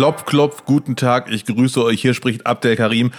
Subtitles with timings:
[0.00, 2.00] Klopf, klopf, guten Tag, ich grüße euch.
[2.00, 3.10] Hier spricht Abdel Karim.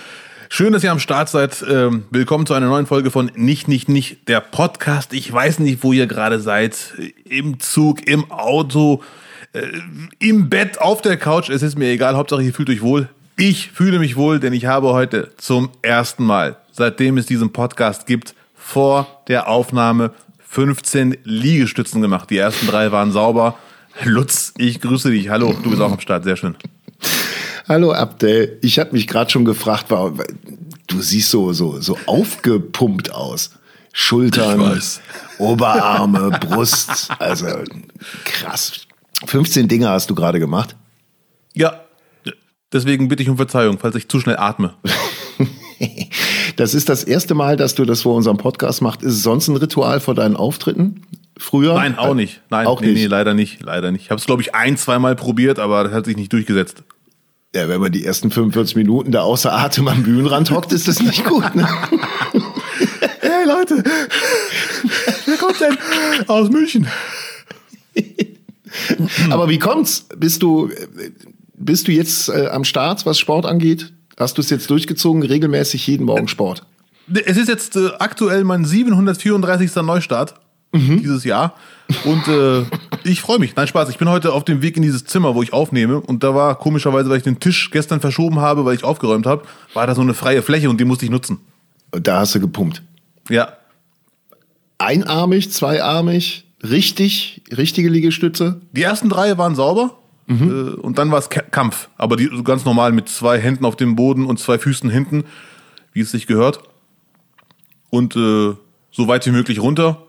[0.49, 1.63] Schön, dass ihr am Start seid.
[1.69, 5.13] Ähm, willkommen zu einer neuen Folge von Nicht, Nicht, Nicht, der Podcast.
[5.13, 6.95] Ich weiß nicht, wo ihr gerade seid.
[7.23, 9.03] Im Zug, im Auto,
[9.53, 9.61] äh,
[10.17, 11.51] im Bett, auf der Couch.
[11.51, 12.15] Es ist mir egal.
[12.15, 13.09] Hauptsache, ihr fühlt euch wohl.
[13.37, 18.07] Ich fühle mich wohl, denn ich habe heute zum ersten Mal, seitdem es diesen Podcast
[18.07, 20.13] gibt, vor der Aufnahme
[20.49, 22.31] 15 Liegestützen gemacht.
[22.31, 23.55] Die ersten drei waren sauber.
[24.03, 25.29] Lutz, ich grüße dich.
[25.29, 26.23] Hallo, du bist auch am Start.
[26.23, 26.55] Sehr schön.
[27.67, 28.57] Hallo Abdel.
[28.61, 33.51] Ich habe mich gerade schon gefragt, du siehst so, so, so aufgepumpt aus.
[33.93, 34.81] Schultern,
[35.37, 37.09] Oberarme, Brust.
[37.19, 37.47] Also
[38.23, 38.87] krass.
[39.25, 40.75] 15 Dinge hast du gerade gemacht?
[41.53, 41.81] Ja.
[42.73, 44.75] Deswegen bitte ich um Verzeihung, falls ich zu schnell atme.
[46.55, 49.03] das ist das erste Mal, dass du das vor unserem Podcast machst.
[49.03, 51.01] Ist es sonst ein Ritual vor deinen Auftritten?
[51.37, 51.73] Früher?
[51.73, 52.41] Nein, auch nicht.
[52.49, 53.01] Nein, auch nee, nicht.
[53.01, 53.63] nee, leider nicht.
[53.63, 54.03] Leider nicht.
[54.03, 56.83] Ich habe es, glaube ich, ein, zweimal probiert, aber das hat sich nicht durchgesetzt.
[57.53, 61.01] Ja, wenn man die ersten 45 Minuten da außer Atem am Bühnenrand hockt, ist das
[61.01, 61.53] nicht gut.
[61.53, 61.67] Ne?
[63.19, 63.83] hey Leute,
[65.25, 65.77] wer kommt denn
[66.27, 66.87] aus München?
[69.29, 70.07] Aber wie kommt's?
[70.15, 70.69] Bist du,
[71.55, 73.91] bist du jetzt äh, am Start, was Sport angeht?
[74.17, 76.63] Hast du es jetzt durchgezogen, regelmäßig jeden Morgen Sport?
[77.25, 79.75] Es ist jetzt äh, aktuell mein 734.
[79.77, 80.35] Neustart
[80.71, 80.99] mhm.
[80.99, 81.55] dieses Jahr.
[82.05, 82.63] Und äh,
[83.03, 83.55] ich freue mich.
[83.55, 83.89] Nein, Spaß.
[83.89, 85.99] Ich bin heute auf dem Weg in dieses Zimmer, wo ich aufnehme.
[85.99, 89.43] Und da war komischerweise, weil ich den Tisch gestern verschoben habe, weil ich aufgeräumt habe,
[89.73, 91.39] war da so eine freie Fläche und die musste ich nutzen.
[91.91, 92.81] Und da hast du gepumpt.
[93.29, 93.53] Ja.
[94.77, 98.61] Einarmig, zweiarmig, richtig, richtige Liegestütze?
[98.71, 99.97] Die ersten drei waren sauber.
[100.27, 100.49] Mhm.
[100.49, 101.89] Äh, und dann war es Kampf.
[101.97, 105.25] Aber die, ganz normal mit zwei Händen auf dem Boden und zwei Füßen hinten,
[105.93, 106.61] wie es sich gehört.
[107.89, 108.55] Und äh,
[108.91, 110.07] so weit wie möglich runter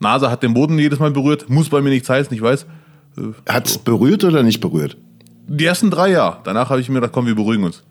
[0.00, 2.66] Nase hat den Boden jedes Mal berührt, muss bei mir nichts heißen, ich weiß.
[3.18, 3.80] Äh, hat es so.
[3.80, 4.96] berührt oder nicht berührt?
[5.46, 6.40] Die ersten drei ja.
[6.44, 7.82] Danach habe ich mir gedacht, komm, wir beruhigen uns.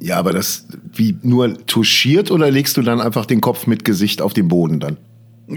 [0.00, 4.22] Ja, aber das wie nur touchiert oder legst du dann einfach den Kopf mit Gesicht
[4.22, 4.96] auf den Boden dann?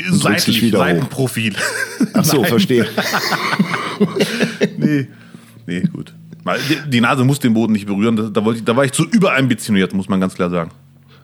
[0.09, 1.55] Seitlich, wieder Seitenprofil.
[2.13, 2.85] Ach so, verstehe.
[4.77, 5.07] nee,
[5.67, 6.13] nee, gut.
[6.88, 8.33] Die Nase muss den Boden nicht berühren.
[8.33, 10.71] Da, wollte ich, da war ich zu überambitioniert, muss man ganz klar sagen.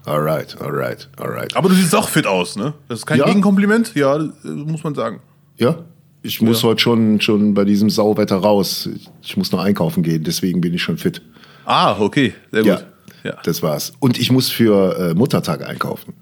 [0.09, 1.55] Alright, alright, alright.
[1.55, 2.73] Aber du siehst auch fit aus, ne?
[2.87, 3.25] Das ist kein ja.
[3.25, 5.19] Gegenkompliment, ja, muss man sagen.
[5.57, 5.83] Ja,
[6.23, 6.69] ich muss ja.
[6.69, 8.89] heute schon, schon bei diesem Sauwetter raus.
[9.21, 11.21] Ich muss noch einkaufen gehen, deswegen bin ich schon fit.
[11.63, 12.85] Ah, okay, sehr gut.
[13.23, 13.37] Ja, ja.
[13.43, 13.93] das war's.
[13.99, 16.15] Und ich muss für äh, Muttertag einkaufen.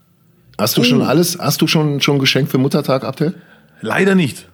[0.57, 0.83] Hast du oh.
[0.83, 3.35] schon alles, hast du schon, schon Geschenk für Muttertag, Abdel?
[3.79, 4.49] Leider nicht.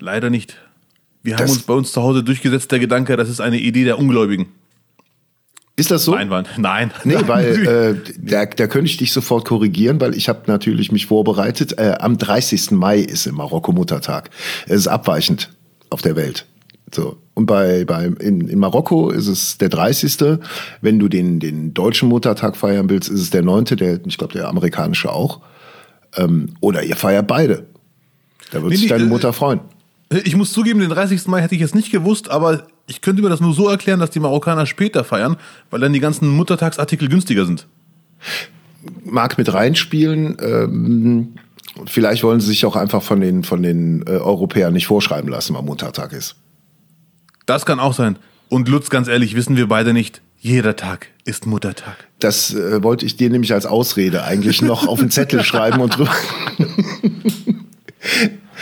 [0.00, 0.56] Leider nicht.
[1.22, 3.84] Wir das haben uns bei uns zu Hause durchgesetzt, der Gedanke, das ist eine Idee
[3.84, 4.46] der Ungläubigen.
[5.78, 6.14] Ist das so?
[6.14, 6.48] Einwand.
[6.56, 6.90] Nein.
[7.04, 7.66] Nee, weil
[8.06, 11.78] äh, da, da könnte ich dich sofort korrigieren, weil ich habe natürlich mich vorbereitet.
[11.78, 12.70] Äh, am 30.
[12.70, 14.30] Mai ist im Marokko Muttertag.
[14.66, 15.50] Es ist abweichend
[15.90, 16.46] auf der Welt.
[16.94, 17.18] So.
[17.34, 20.38] Und bei, bei in, in Marokko ist es der 30.
[20.80, 24.32] Wenn du den, den deutschen Muttertag feiern willst, ist es der 9., der, ich glaube,
[24.32, 25.40] der amerikanische auch.
[26.16, 27.66] Ähm, oder ihr feiert beide.
[28.50, 29.60] Da wird nee, sich deine äh, Mutter freuen.
[30.24, 31.26] Ich muss zugeben, den 30.
[31.26, 34.10] Mai hätte ich jetzt nicht gewusst, aber ich könnte mir das nur so erklären, dass
[34.10, 35.36] die Marokkaner später feiern,
[35.70, 37.66] weil dann die ganzen Muttertagsartikel günstiger sind.
[39.04, 40.36] Mag mit reinspielen.
[40.40, 41.34] Ähm,
[41.86, 45.54] vielleicht wollen sie sich auch einfach von den, von den äh, Europäern nicht vorschreiben lassen,
[45.54, 46.36] wann Muttertag ist.
[47.44, 48.18] Das kann auch sein.
[48.48, 50.22] Und Lutz, ganz ehrlich, wissen wir beide nicht.
[50.38, 51.96] Jeder Tag ist Muttertag.
[52.20, 55.96] Das äh, wollte ich dir nämlich als Ausrede eigentlich noch auf den Zettel schreiben und
[55.96, 56.14] drüber.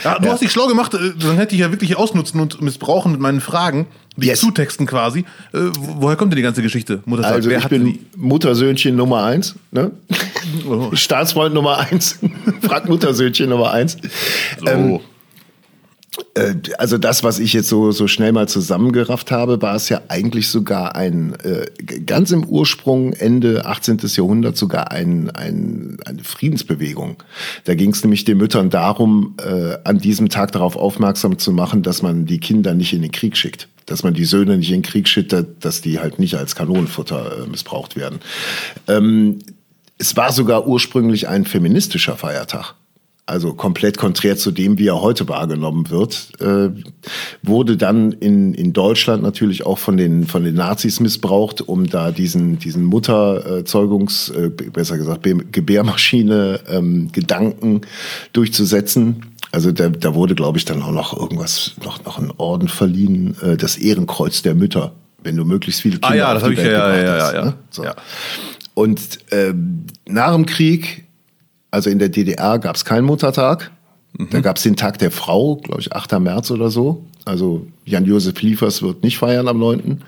[0.03, 0.33] Ja, du ja.
[0.33, 3.41] hast dich schlau gemacht, äh, dann hätte ich ja wirklich ausnutzen und missbrauchen mit meinen
[3.41, 3.87] Fragen,
[4.17, 4.39] die yes.
[4.39, 5.19] zutexten quasi.
[5.53, 7.01] Äh, woher kommt denn die ganze Geschichte?
[7.05, 7.33] Muttertag?
[7.33, 7.99] Also Wer ich bin die?
[8.15, 9.91] Muttersöhnchen Nummer eins, ne?
[10.69, 10.91] Oh.
[10.93, 12.19] Staatsfreund Nummer eins.
[12.61, 13.97] Frag Muttersöhnchen Nummer eins.
[14.59, 14.67] So.
[14.67, 14.99] Ähm,
[16.35, 20.01] äh, also das, was ich jetzt so, so schnell mal zusammengerafft habe, war es ja
[20.07, 21.65] eigentlich sogar ein, äh,
[22.05, 23.99] ganz im Ursprung, Ende 18.
[24.03, 27.17] Jahrhundert, sogar ein, ein, eine Friedensbewegung.
[27.65, 31.83] Da ging es nämlich den Müttern darum, äh, an diesem Tag darauf aufmerksam zu machen,
[31.83, 33.67] dass man die Kinder nicht in den Krieg schickt.
[33.85, 37.47] Dass man die Söhne nicht in Krieg schickt, dass die halt nicht als Kanonenfutter äh,
[37.47, 38.19] missbraucht werden.
[38.87, 39.39] Ähm,
[39.97, 42.75] es war sogar ursprünglich ein feministischer Feiertag
[43.27, 46.69] also komplett konträr zu dem, wie er heute wahrgenommen wird, äh,
[47.41, 52.11] wurde dann in, in Deutschland natürlich auch von den, von den Nazis missbraucht, um da
[52.11, 57.09] diesen, diesen Mutterzeugungs, äh, besser gesagt, Gebärmaschine ähm,
[58.33, 59.23] durchzusetzen.
[59.55, 63.37] Also da, da wurde, glaube ich, dann auch noch irgendwas, noch, noch ein Orden verliehen,
[63.41, 64.91] äh, das Ehrenkreuz der Mütter,
[65.23, 67.33] wenn du möglichst viele Kinder ah, ja, das auf die Welt ja, ja, hast.
[67.33, 67.53] Ja, ne?
[67.69, 67.83] so.
[67.85, 67.95] ja.
[68.73, 71.05] Und ähm, nach dem Krieg
[71.75, 73.69] also in der DDR gab es keinen Muttertag.
[74.17, 74.29] Mhm.
[74.29, 76.19] Da gab es den Tag der Frau, glaube ich, 8.
[76.19, 77.03] März oder so.
[77.25, 80.01] Also Jan-Josef Liefers wird nicht feiern am 9.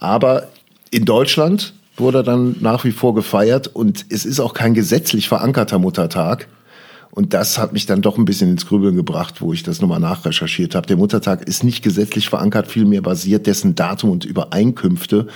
[0.00, 0.48] Aber
[0.90, 5.78] in Deutschland wurde dann nach wie vor gefeiert und es ist auch kein gesetzlich verankerter
[5.78, 6.48] Muttertag.
[7.14, 10.00] Und das hat mich dann doch ein bisschen ins Grübeln gebracht, wo ich das nochmal
[10.00, 10.86] nachrecherchiert habe.
[10.86, 15.26] Der Muttertag ist nicht gesetzlich verankert, vielmehr basiert dessen Datum und Übereinkünfte,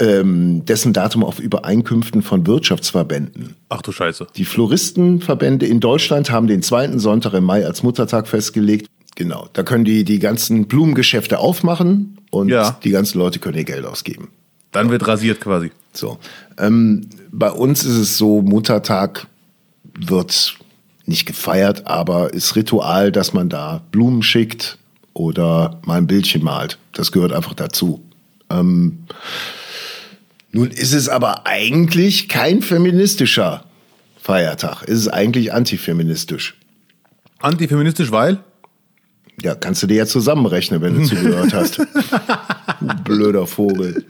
[0.00, 3.56] ähm, dessen Datum auf Übereinkünften von Wirtschaftsverbänden.
[3.70, 4.26] Ach du Scheiße.
[4.36, 8.86] Die Floristenverbände in Deutschland haben den zweiten Sonntag im Mai als Muttertag festgelegt.
[9.16, 12.78] Genau, da können die die ganzen Blumengeschäfte aufmachen und Ja.
[12.84, 14.28] die ganzen Leute können ihr Geld ausgeben.
[14.72, 15.72] Dann wird rasiert quasi.
[15.94, 16.18] So.
[16.58, 19.26] Ähm, bei uns ist es so, Muttertag
[19.98, 20.58] wird
[21.08, 24.78] nicht gefeiert, aber ist Ritual, dass man da Blumen schickt
[25.14, 26.78] oder mal ein Bildchen malt.
[26.92, 28.02] Das gehört einfach dazu.
[28.50, 29.04] Ähm,
[30.52, 33.64] nun ist es aber eigentlich kein feministischer
[34.20, 34.82] Feiertag.
[34.82, 36.56] Es ist eigentlich antifeministisch.
[37.40, 38.38] Antifeministisch, weil?
[39.42, 41.80] Ja, kannst du dir ja zusammenrechnen, wenn du zugehört hast.
[42.80, 44.04] Du blöder Vogel.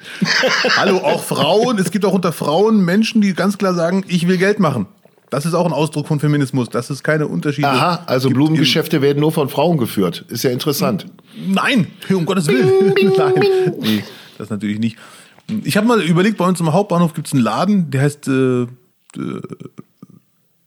[0.76, 1.78] Hallo, auch Frauen.
[1.78, 4.86] Es gibt auch unter Frauen Menschen, die ganz klar sagen, ich will Geld machen.
[5.30, 9.20] Das ist auch ein Ausdruck von Feminismus, dass es keine Unterschiede Aha, also Blumengeschäfte werden
[9.20, 10.24] nur von Frauen geführt.
[10.28, 11.06] Ist ja interessant.
[11.46, 12.94] Nein, um Gottes Willen.
[13.16, 13.34] Nein,
[13.80, 14.04] nee,
[14.38, 14.96] das natürlich nicht.
[15.64, 18.28] Ich habe mal überlegt, bei uns im Hauptbahnhof gibt es einen Laden, der heißt.
[18.28, 18.66] Äh, äh,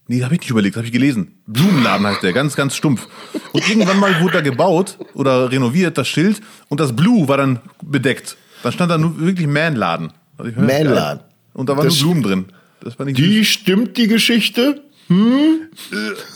[0.08, 1.32] nee, habe ich nicht überlegt, habe ich gelesen.
[1.46, 3.08] Blumenladen heißt der, ganz, ganz stumpf.
[3.52, 7.60] Und irgendwann mal wurde da gebaut oder renoviert, das Schild, und das Blue war dann
[7.82, 8.36] bedeckt.
[8.62, 10.12] Dann stand da nur wirklich Man-Laden.
[10.38, 11.20] Also das Man-Laden.
[11.54, 12.44] Und da waren Das- nur Blumen drin.
[12.82, 13.16] Das ich süß.
[13.16, 14.82] Die stimmt die Geschichte?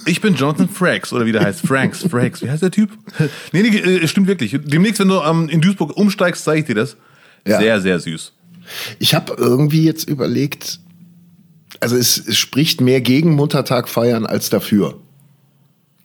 [0.07, 1.67] Ich bin Jonathan Frakes, oder wie der heißt.
[1.67, 2.43] Franks, Frakes.
[2.43, 2.91] Wie heißt der Typ?
[3.53, 4.59] nee, nee, äh, stimmt wirklich.
[4.65, 6.97] Demnächst, wenn du ähm, in Duisburg umsteigst, zeige ich dir das.
[7.47, 7.59] Ja.
[7.59, 8.33] Sehr, sehr süß.
[8.99, 10.81] Ich habe irgendwie jetzt überlegt,
[11.81, 15.01] also es, es spricht mehr gegen Muttertag feiern als dafür.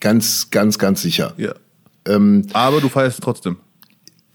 [0.00, 1.34] Ganz, ganz, ganz sicher.
[1.36, 1.54] Ja.
[2.06, 3.58] Ähm, Aber du feierst trotzdem.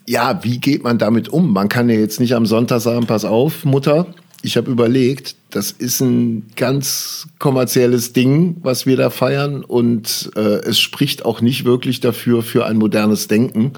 [0.06, 1.51] ja, wie geht man damit um?
[1.51, 4.07] Man kann ja jetzt nicht am Sonntag sagen, pass auf, Mutter,
[4.42, 10.39] ich habe überlegt, das ist ein ganz kommerzielles Ding, was wir da feiern und äh,
[10.39, 13.74] es spricht auch nicht wirklich dafür für ein modernes Denken.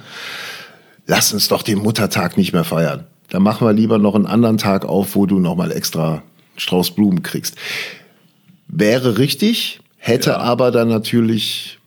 [1.08, 3.06] Lass uns doch den Muttertag nicht mehr feiern.
[3.30, 6.24] Da machen wir lieber noch einen anderen Tag auf, wo du noch mal extra
[6.58, 7.56] Strauß Blumen kriegst.
[8.68, 10.38] Wäre richtig, hätte Ja.
[10.38, 11.80] aber dann natürlich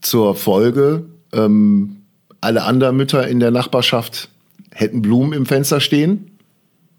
[0.00, 1.96] zur Folge, ähm,
[2.40, 4.28] alle anderen Mütter in der Nachbarschaft
[4.72, 6.30] hätten Blumen im Fenster stehen,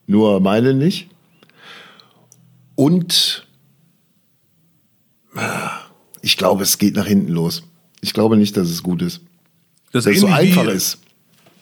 [0.07, 1.09] nur meine nicht.
[2.77, 3.47] Und
[5.35, 5.71] ah,
[6.21, 7.63] ich glaube, es geht nach hinten los.
[8.01, 9.21] Ich glaube nicht, dass es gut ist.
[9.91, 11.00] Das Dass es so einfach wie, ist.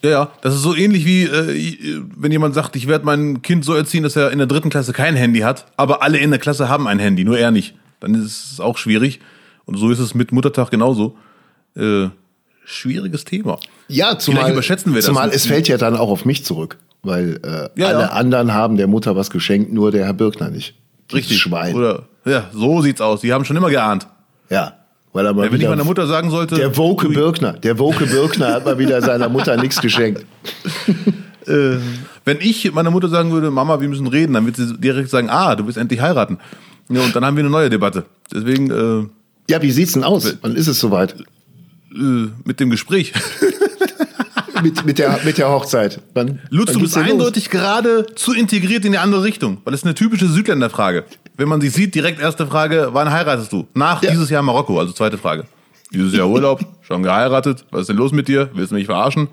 [0.01, 0.31] Ja, ja.
[0.41, 4.03] Das ist so ähnlich wie, äh, wenn jemand sagt, ich werde mein Kind so erziehen,
[4.03, 6.85] dass er in der dritten Klasse kein Handy hat, aber alle in der Klasse haben
[6.85, 7.75] ein Handy, nur er nicht.
[8.01, 9.21] Dann ist es auch schwierig.
[9.63, 11.17] Und so ist es mit Muttertag genauso.
[11.77, 12.09] Äh,
[12.65, 13.57] schwieriges Thema.
[13.87, 15.05] Ja, zumal, Vielleicht überschätzen wir das.
[15.05, 18.09] zumal es fällt ja dann auch auf mich zurück, weil äh, Ja, alle ja.
[18.09, 20.75] anderen haben der Mutter was geschenkt, nur der Herr Birkner nicht.
[21.13, 21.39] Richtig.
[21.39, 21.75] Schwein.
[21.75, 23.21] Oder, ja, so sieht's aus.
[23.21, 24.07] Die haben schon immer geahnt.
[24.49, 24.73] ja,
[25.13, 26.55] weil er mal Wenn ich meiner Mutter sagen sollte.
[26.55, 30.25] der Woke Birkner, der Woke Birkner hat mal wieder seiner Mutter nichts geschenkt.
[31.47, 31.77] äh,
[32.25, 35.29] wenn ich meiner Mutter sagen würde, Mama, wir müssen reden, dann wird sie direkt sagen,
[35.29, 36.39] ah, du willst endlich heiraten.
[36.89, 38.05] Ja, und dann haben wir eine neue Debatte.
[38.33, 39.07] Deswegen äh,
[39.49, 40.35] Ja, wie sieht's denn aus?
[40.41, 41.15] Wann ist es soweit?
[41.95, 43.13] äh, mit dem Gespräch.
[44.65, 46.01] Mit, mit, der, mit der Hochzeit.
[46.15, 47.11] Wann, Lutz, wann du bist denn los?
[47.11, 51.03] eindeutig gerade zu integriert in die andere Richtung, weil das ist eine typische Südländerfrage.
[51.37, 53.67] Wenn man sich sieht, direkt erste Frage, wann heiratest du?
[53.75, 54.09] Nach Ja.
[54.11, 55.45] dieses Jahr Marokko, also zweite Frage.
[55.93, 58.49] Dieses Jahr Urlaub, schon geheiratet, was ist denn los mit dir?
[58.55, 59.27] Willst du mich verarschen?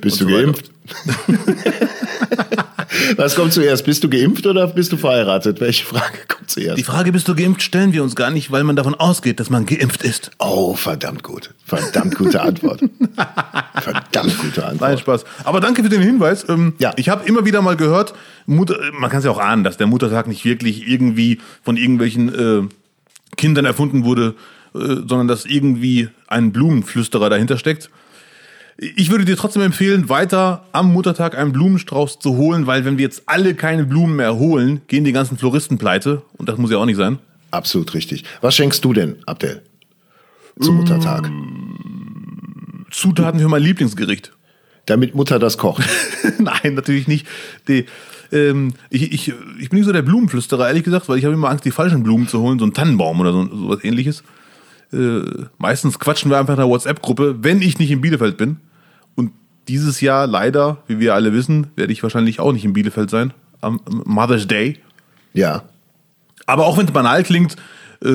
[0.00, 0.42] Bist du und so weiter.
[0.46, 0.70] geimpft?
[3.16, 3.84] Was kommt zuerst?
[3.84, 5.60] Bist du geimpft oder bist du verheiratet?
[5.60, 6.78] Welche Frage kommt zuerst?
[6.78, 9.50] Die Frage, bist du geimpft, stellen wir uns gar nicht, weil man davon ausgeht, dass
[9.50, 10.30] man geimpft ist.
[10.38, 11.50] Oh, verdammt gut.
[11.64, 12.80] Verdammt gute Antwort.
[13.80, 15.00] verdammt gute Nein, Antwort.
[15.00, 15.24] Spaß.
[15.44, 16.46] Aber danke für den Hinweis.
[16.48, 16.92] Ähm, Ja.
[16.96, 18.14] Ich habe immer wieder mal gehört,
[18.46, 22.34] Mutter, man kann es ja auch ahnen, dass der Muttertag nicht wirklich irgendwie von irgendwelchen
[22.34, 22.68] äh,
[23.36, 24.34] Kindern erfunden wurde,
[24.74, 27.90] äh, sondern dass irgendwie ein Blumenflüsterer dahinter steckt.
[28.78, 33.04] Ich würde dir trotzdem empfehlen, weiter am Muttertag einen Blumenstrauß zu holen, weil wenn wir
[33.04, 36.22] jetzt alle keine Blumen mehr holen, gehen die ganzen Floristen pleite.
[36.38, 37.18] Und das muss ja auch nicht sein.
[37.50, 38.24] Absolut richtig.
[38.40, 39.62] Was schenkst du denn, Abdel?
[40.60, 41.30] Zum Muttertag.
[42.90, 44.32] Zutaten für mein Lieblingsgericht.
[44.86, 45.84] Damit Mutter das kocht.
[46.38, 47.26] Nein, natürlich nicht.
[47.68, 47.86] Die,
[48.32, 51.50] ähm, ich, ich, ich bin nicht so der Blumenflüsterer, ehrlich gesagt, weil ich habe immer
[51.50, 54.24] Angst, die falschen Blumen zu holen, so einen Tannenbaum oder so, so was ähnliches.
[54.92, 58.58] Äh, meistens quatschen wir einfach in der WhatsApp-Gruppe, wenn ich nicht in Bielefeld bin.
[59.14, 59.32] Und
[59.68, 63.32] dieses Jahr leider, wie wir alle wissen, werde ich wahrscheinlich auch nicht in Bielefeld sein,
[63.60, 64.78] am Mother's Day.
[65.32, 65.62] Ja.
[66.46, 67.56] Aber auch wenn es banal klingt,
[68.04, 68.08] äh,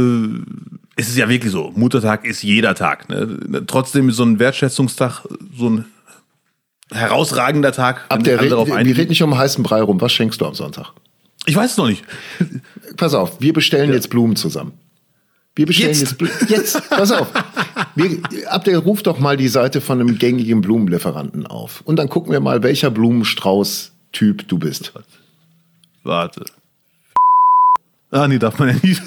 [0.95, 3.09] es ist ja wirklich so, Muttertag ist jeder Tag.
[3.09, 3.63] Ne?
[3.67, 5.23] Trotzdem ist so ein Wertschätzungstag
[5.55, 5.85] so ein
[6.91, 8.05] herausragender Tag.
[8.09, 10.01] Ab der Red, wir reden nicht um heißen Brei rum.
[10.01, 10.93] Was schenkst du am Sonntag?
[11.45, 12.03] Ich weiß es noch nicht.
[12.97, 13.95] Pass auf, wir bestellen ja.
[13.95, 14.73] jetzt Blumen zusammen.
[15.57, 16.33] Wir bestellen jetzt, jetzt, Blumen.
[16.49, 17.27] jetzt pass auf.
[17.95, 18.19] Wir,
[18.51, 21.81] Abdel, ruf doch mal die Seite von einem gängigen Blumenlieferanten auf.
[21.83, 24.93] Und dann gucken wir mal, welcher Blumenstrauß-Typ du bist.
[26.03, 26.45] Warte.
[28.11, 29.01] Ah, nee, darf man ja nicht.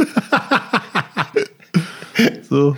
[2.51, 2.77] so.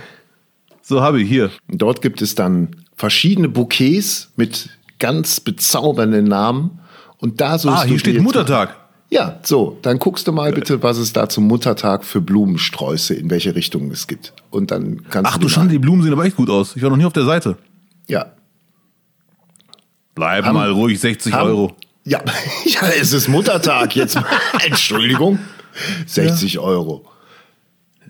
[0.83, 1.49] So habe ich hier.
[1.67, 6.79] Dort gibt es dann verschiedene Bouquets mit ganz bezaubernden Namen.
[7.17, 7.69] Und da so.
[7.69, 8.82] Ah, hier steht Muttertag.
[9.13, 13.29] Ja, so, dann guckst du mal bitte, was es da zum Muttertag für Blumensträuße, in
[13.29, 14.33] welche Richtung es gibt.
[14.49, 16.75] Und dann kannst Ach du schon, die Blumen sehen aber echt gut aus.
[16.75, 17.55] Ich war noch nie auf der Seite.
[18.07, 18.31] Ja.
[20.15, 21.75] Bleib haben, mal ruhig, 60 haben, Euro.
[22.05, 22.23] Ja,
[22.65, 24.17] ja, es ist Muttertag jetzt.
[24.65, 25.37] Entschuldigung.
[26.07, 26.61] 60 ja.
[26.61, 27.05] Euro.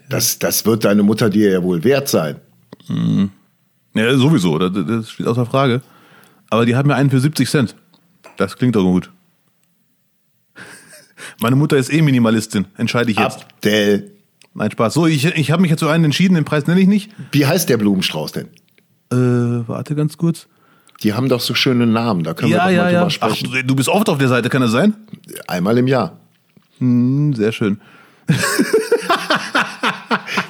[0.07, 2.37] Das, das wird deine Mutter dir ja wohl wert sein.
[2.87, 3.29] Mhm.
[3.93, 5.81] Ja, sowieso, das, das steht außer Frage.
[6.49, 7.75] Aber die haben ja einen für 70 Cent.
[8.37, 9.11] Das klingt doch gut.
[11.39, 13.43] Meine Mutter ist eh Minimalistin, entscheide ich jetzt.
[13.43, 14.11] Abdel.
[14.53, 14.93] Nein, Spaß.
[14.93, 17.11] So, ich, ich habe mich jetzt für einen entschieden, den Preis nenne ich nicht.
[17.31, 18.47] Wie heißt der Blumenstrauß denn?
[19.11, 20.47] Äh, warte ganz kurz.
[21.01, 23.49] Die haben doch so schöne Namen, da können ja, wir doch mal ja, drüber sprechen.
[23.51, 24.95] Ach, du bist oft auf der Seite, kann das sein?
[25.47, 26.19] Einmal im Jahr.
[26.77, 27.81] Hm, sehr schön.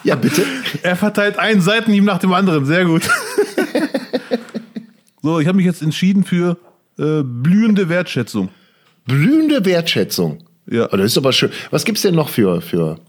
[0.03, 0.43] ja, bitte.
[0.83, 3.09] Er verteilt einen Seitenhieb nach dem anderen, sehr gut.
[5.21, 6.57] so, ich habe mich jetzt entschieden für
[6.99, 8.49] äh, blühende Wertschätzung.
[9.05, 10.43] Blühende Wertschätzung?
[10.67, 10.89] Ja.
[10.91, 11.51] Oh, das ist aber schön.
[11.71, 12.99] Was gibt's denn noch für, für,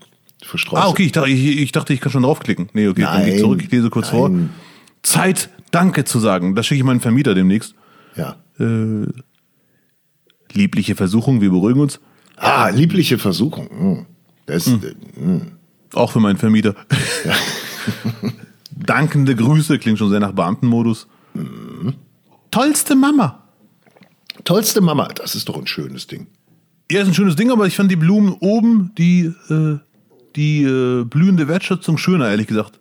[0.42, 0.82] für Sträuße?
[0.82, 2.68] Ah, okay, ich dachte, ich, ich, dachte, ich kann schon draufklicken.
[2.72, 4.18] Nee, okay, nein, dann geh zurück, ich lese kurz nein.
[4.18, 4.30] vor.
[5.02, 6.54] Zeit, Danke zu sagen.
[6.54, 7.74] Das schicke ich meinen Vermieter demnächst.
[8.16, 8.36] Ja.
[8.60, 9.06] Äh,
[10.52, 12.00] liebliche Versuchung, wir beruhigen uns.
[12.36, 13.68] Ah, liebliche Versuchung.
[13.70, 14.06] Hm.
[14.46, 14.82] Das, hm.
[15.16, 15.52] Hm.
[15.94, 16.74] Auch für meinen Vermieter.
[17.24, 17.32] Ja.
[18.70, 21.06] Dankende Grüße, klingt schon sehr nach Beamtenmodus.
[21.34, 21.94] Mhm.
[22.50, 23.42] Tollste Mama.
[24.44, 26.26] Tollste Mama, das ist doch ein schönes Ding.
[26.90, 29.78] Ja, ist ein schönes Ding, aber ich fand die Blumen oben, die, äh,
[30.36, 32.78] die äh, blühende Wertschätzung schöner, ehrlich gesagt.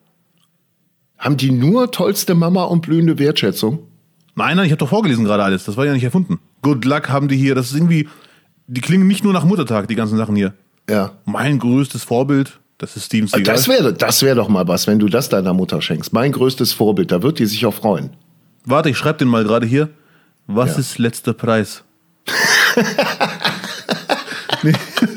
[1.17, 3.79] Haben die nur tollste Mama und blühende Wertschätzung?
[4.36, 5.63] Nein, nein, ich habe doch vorgelesen gerade alles.
[5.63, 6.39] Das war ja nicht erfunden.
[6.62, 7.55] Good Luck haben die hier.
[7.55, 8.10] Das ist irgendwie,
[8.67, 10.53] die klingen nicht nur nach Muttertag, die ganzen Sachen hier.
[10.89, 11.13] Ja.
[11.25, 13.55] Mein größtes Vorbild, das ist Steven Seagal.
[13.55, 16.12] Das wäre das wär doch mal was, wenn du das deiner Mutter schenkst.
[16.12, 18.10] Mein größtes Vorbild, da wird die sich auch freuen.
[18.65, 19.89] Warte, ich schreibe den mal gerade hier.
[20.48, 20.79] Was ja.
[20.79, 21.83] ist letzter Preis?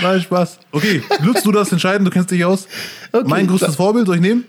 [0.00, 0.58] Nein, Spaß.
[0.70, 2.68] Okay, nutzt du das entscheiden, du kennst dich aus.
[3.12, 4.44] Okay, mein größtes Vorbild, soll ich nehmen?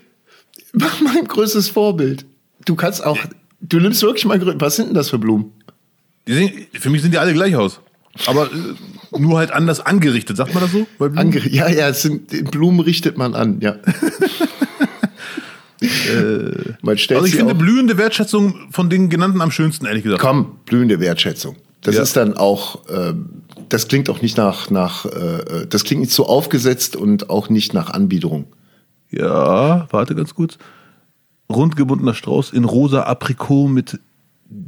[0.72, 2.24] Mein größtes Vorbild.
[2.64, 3.18] Du kannst auch,
[3.60, 5.52] du nimmst wirklich mein größtes, was sind denn das für Blumen?
[6.26, 7.80] Sehen, für mich sind die alle gleich aus.
[8.26, 10.86] Aber äh, nur halt anders angerichtet, sagt man das so?
[11.16, 13.76] Angeri ja, ja, es sind, Blumen richtet man an, ja.
[15.82, 20.20] äh, man stellt also ich finde blühende Wertschätzung von den genannten am schönsten, ehrlich gesagt.
[20.20, 21.56] Komm, blühende Wertschätzung.
[21.82, 22.02] Das ja.
[22.02, 23.14] ist dann auch, äh,
[23.68, 27.72] das klingt auch nicht nach, nach äh, das klingt nicht so aufgesetzt und auch nicht
[27.72, 28.46] nach Anbiederung.
[29.10, 30.58] Ja, warte ganz kurz.
[31.50, 33.98] Rundgebundener Strauß in rosa Aprikot mit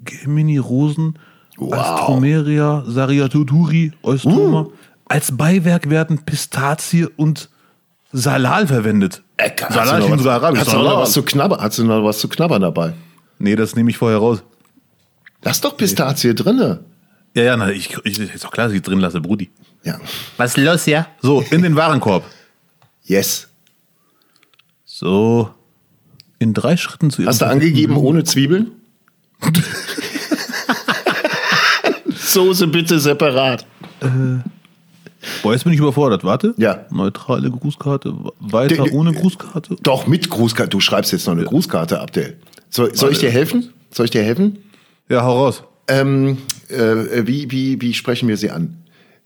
[0.04, 1.19] Gemini-Rosen,
[1.57, 1.75] wow.
[1.75, 4.62] Astromeria, Sariatuturi, Eustoma.
[4.62, 4.73] Uh.
[5.04, 7.50] Als Beiwerk werden Pistazie und
[8.12, 9.23] Salal verwendet.
[9.43, 10.61] Äh, Salal ist sogar arabisch.
[10.61, 12.95] Hast du, noch was zu knabbern, hast du noch was zu knabbern dabei?
[13.39, 14.43] Nee, das nehme ich vorher raus.
[15.43, 16.85] Lass doch Pistazie drinne.
[17.35, 19.51] Ja, ja, na, ich, ich, ist doch klar, dass ich drin lasse, Brudi.
[19.85, 19.99] Ja.
[20.37, 21.07] Was ist los, ja?
[21.21, 22.25] So, in den Warenkorb.
[23.05, 23.49] Yes.
[24.85, 25.51] So.
[26.39, 28.73] In drei Schritten zu Hast du angegeben ohne Zwiebeln?
[32.15, 33.67] Soße bitte separat.
[34.01, 34.39] Äh,
[35.43, 36.25] boah, jetzt bin ich überfordert.
[36.25, 36.55] Warte.
[36.57, 36.87] Ja.
[36.91, 38.14] Neutrale Grußkarte.
[38.41, 39.76] Weiter De, ohne Grußkarte.
[39.83, 40.71] Doch, mit Grußkarte.
[40.71, 41.49] Du schreibst jetzt noch eine ja.
[41.49, 42.38] Grußkarte, Abdel.
[42.71, 43.73] So, soll ich dir helfen?
[43.91, 44.59] Soll ich dir helfen?
[45.09, 45.62] Ja, hau raus.
[45.88, 46.38] Ähm,
[46.69, 48.79] äh, wie, wie, wie sprechen wir sie an?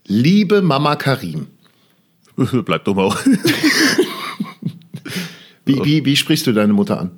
[0.05, 1.47] Liebe Mama Karim.
[2.65, 3.09] Bleib doch mal.
[5.65, 7.11] wie, wie, wie sprichst du deine Mutter an?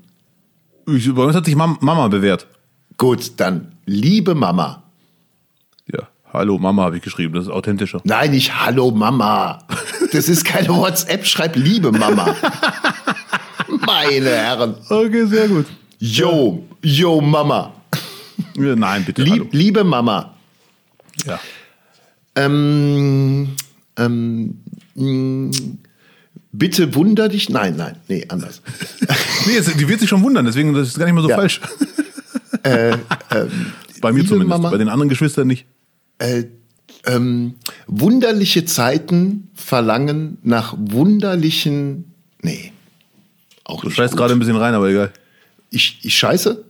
[0.88, 2.48] Ich, bei uns hat sich Mama bewährt.
[2.98, 4.83] Gut, dann liebe Mama.
[6.31, 8.01] Hallo Mama habe ich geschrieben, das ist authentischer.
[8.03, 9.63] Nein, nicht hallo Mama.
[10.12, 12.36] Das ist keine WhatsApp, schreib liebe Mama.
[13.86, 14.75] Meine Herren.
[14.89, 15.65] Okay, sehr gut.
[15.98, 17.74] Yo, yo Mama.
[18.55, 19.24] Nein, bitte.
[19.24, 20.36] Lieb, liebe Mama.
[21.25, 21.39] Ja.
[22.36, 23.50] Ähm,
[23.98, 24.59] ähm,
[26.51, 27.50] bitte wunder dich.
[27.50, 28.62] Nein, nein, nee, anders.
[29.48, 31.38] nee, die wird sich schon wundern, deswegen das ist gar nicht mehr so ja.
[31.38, 31.59] falsch.
[32.63, 32.91] Äh,
[33.31, 35.65] ähm, Bei mir zumindest, Mama, bei den anderen Geschwistern nicht.
[36.19, 36.45] Äh,
[37.05, 37.55] ähm,
[37.88, 42.13] Wunderliche Zeiten verlangen nach wunderlichen.
[42.41, 42.71] Nee.
[43.63, 45.11] Auch du scheißt gerade ein bisschen rein, aber egal.
[45.69, 46.65] Ich, ich scheiße?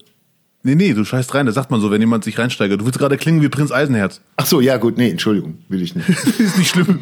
[0.64, 1.46] Nee, nee, du scheißt rein.
[1.46, 2.82] Das sagt man so, wenn jemand sich reinsteigert.
[2.82, 4.20] Du willst gerade klingen wie Prinz Eisenherz.
[4.36, 4.98] Ach so, ja, gut.
[4.98, 5.60] Nee, Entschuldigung.
[5.70, 6.10] Will ich nicht.
[6.40, 7.00] ist nicht schlimm.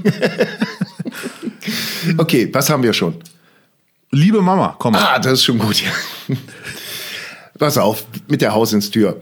[2.18, 3.16] okay, was haben wir schon?
[4.12, 5.02] Liebe Mama, komm mal.
[5.02, 5.92] Ah, das ist schon gut, ja.
[7.58, 9.22] Pass auf, mit der Haus ins Tür.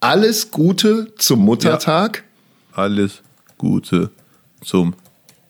[0.00, 2.16] Alles Gute zum Muttertag.
[2.16, 2.27] Ja.
[2.78, 3.22] Alles
[3.56, 4.12] Gute
[4.60, 4.94] zum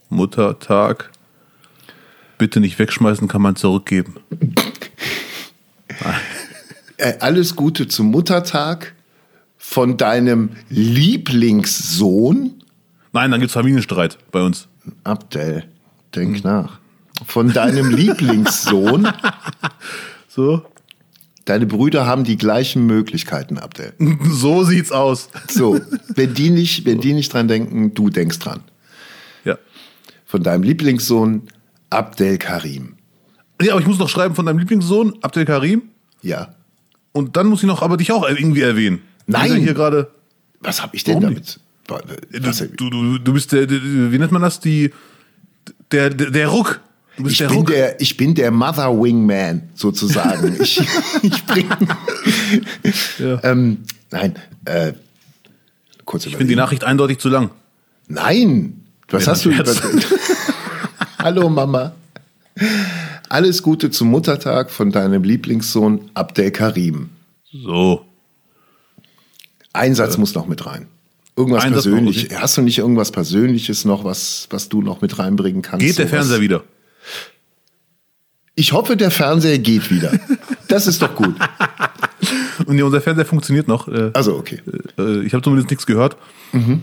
[0.08, 1.10] Muttertag.
[2.38, 4.14] Bitte nicht wegschmeißen, kann man zurückgeben.
[6.96, 8.94] äh, alles Gute zum Muttertag
[9.58, 12.64] von deinem Lieblingssohn.
[13.12, 14.66] Nein, dann gibt es Familienstreit bei uns.
[15.04, 15.64] Abdel,
[16.14, 16.42] denk hm.
[16.44, 16.78] nach.
[17.26, 19.06] Von deinem Lieblingssohn.
[20.30, 20.62] So.
[21.48, 23.94] Deine Brüder haben die gleichen Möglichkeiten, Abdel.
[24.30, 25.30] So sieht's aus.
[25.48, 25.80] So,
[26.14, 28.60] wenn die nicht, wenn die nicht dran denken, du denkst dran.
[29.44, 29.56] Ja.
[30.26, 31.48] Von deinem Lieblingssohn
[31.88, 32.96] Abdel Karim.
[33.62, 35.84] Ja, aber ich muss noch schreiben von deinem Lieblingssohn Abdel Karim.
[36.20, 36.54] Ja.
[37.12, 39.00] Und dann muss ich noch aber dich auch irgendwie erwähnen.
[39.26, 39.56] Nein.
[39.56, 40.10] Hier gerade.
[40.60, 41.60] Was habe ich denn damit?
[42.76, 44.60] Du, du, du, bist der, wie nennt man das?
[44.60, 44.92] Die,
[45.92, 46.82] der, der, der Ruck.
[47.18, 47.66] Du bist ich, der bin Ruck.
[47.66, 50.56] Der, ich bin der Mother Wingman sozusagen.
[50.62, 50.80] ich,
[51.22, 51.66] ich bring.
[53.18, 53.40] ja.
[53.42, 53.78] ähm,
[54.12, 54.92] nein, äh,
[56.04, 57.50] kurz Ich finde die Nachricht eindeutig zu lang.
[58.06, 59.50] Nein, was ja, hast du?
[61.18, 61.92] Hallo Mama.
[63.28, 67.10] Alles Gute zum Muttertag von deinem Lieblingssohn Abdel Karim.
[67.52, 68.04] So.
[69.72, 70.20] Ein Satz äh.
[70.20, 70.86] muss noch mit rein.
[71.36, 72.38] Irgendwas Persönliches.
[72.38, 75.84] Hast du nicht irgendwas Persönliches noch, was, was du noch mit reinbringen kannst?
[75.84, 76.62] Geht der Fernseher wieder?
[78.54, 80.12] Ich hoffe, der Fernseher geht wieder.
[80.66, 81.34] Das ist doch gut.
[82.66, 83.86] Und ja, unser Fernseher funktioniert noch.
[83.88, 84.60] Äh, also okay.
[84.98, 86.16] Äh, ich habe zumindest nichts gehört.
[86.52, 86.82] Mhm.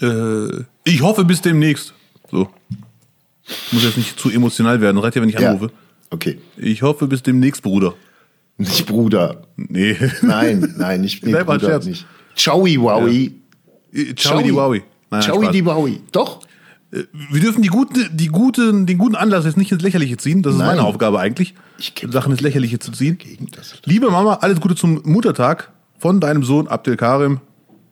[0.00, 1.92] Äh, ich hoffe bis demnächst.
[2.30, 2.48] So.
[3.72, 4.98] Muss jetzt nicht zu emotional werden.
[4.98, 5.66] Reicht ja, wenn ich anrufe.
[5.66, 5.70] Ja.
[6.10, 6.38] Okay.
[6.56, 7.94] Ich hoffe bis demnächst, Bruder.
[8.56, 9.42] Nicht Bruder.
[9.56, 9.96] Nee.
[10.22, 11.60] Nein, nein, nicht nee, Bruder.
[11.60, 11.86] Scherz.
[11.86, 12.06] Nicht.
[12.36, 13.32] Ciao, Wowi.
[13.92, 14.42] Ja.
[14.42, 14.82] Die Wowi.
[15.20, 16.00] Ciao, die Wowi.
[16.12, 16.40] Doch.
[16.92, 20.42] Wir dürfen die gute, die gute, den guten Anlass jetzt nicht ins Lächerliche ziehen.
[20.42, 20.76] Das ist Nein.
[20.76, 21.54] meine Aufgabe eigentlich,
[22.10, 23.18] Sachen ins Lächerliche zu ziehen.
[23.86, 27.40] Liebe Mama, alles Gute zum Muttertag von deinem Sohn Abdel Karim.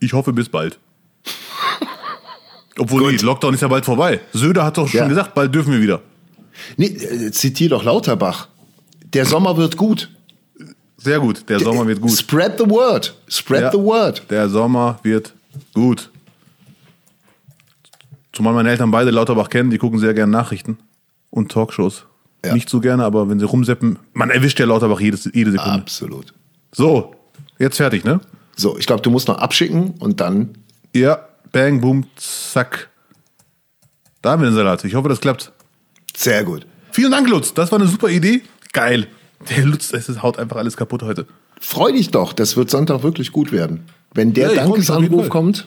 [0.00, 0.78] Ich hoffe bis bald.
[2.78, 4.20] Obwohl, nee, Lockdown ist ja bald vorbei.
[4.34, 5.08] Söder hat doch schon ja.
[5.08, 6.02] gesagt, bald dürfen wir wieder.
[6.76, 8.48] Nee, äh, zitier doch Lauterbach.
[9.14, 10.10] Der Sommer wird gut.
[10.98, 12.12] Sehr gut, der Sommer wird gut.
[12.12, 13.14] Spread the word.
[13.28, 14.22] Spread ja, the word.
[14.28, 15.32] Der Sommer wird
[15.72, 16.09] gut.
[18.40, 20.78] Zumal meine Eltern beide Lauterbach kennen, die gucken sehr gerne Nachrichten
[21.28, 22.06] und Talkshows.
[22.42, 22.54] Ja.
[22.54, 25.74] Nicht so gerne, aber wenn sie rumseppen, man erwischt ja Lauterbach jedes, jede Sekunde.
[25.74, 26.32] Absolut.
[26.72, 27.14] So,
[27.58, 28.22] jetzt fertig, ne?
[28.56, 30.56] So, ich glaube, du musst noch abschicken und dann.
[30.94, 31.18] Ja,
[31.52, 32.88] bang, boom, zack.
[34.22, 34.86] Da haben wir den Salat.
[34.86, 35.52] Ich hoffe, das klappt.
[36.16, 36.66] Sehr gut.
[36.92, 37.52] Vielen Dank, Lutz.
[37.52, 38.40] Das war eine super Idee.
[38.72, 39.06] Geil.
[39.50, 41.26] Der Lutz, es haut einfach alles kaputt heute.
[41.60, 43.84] Freu dich doch, das wird Sonntag wirklich gut werden.
[44.14, 45.66] Wenn der ja, Dankesanruf kommt.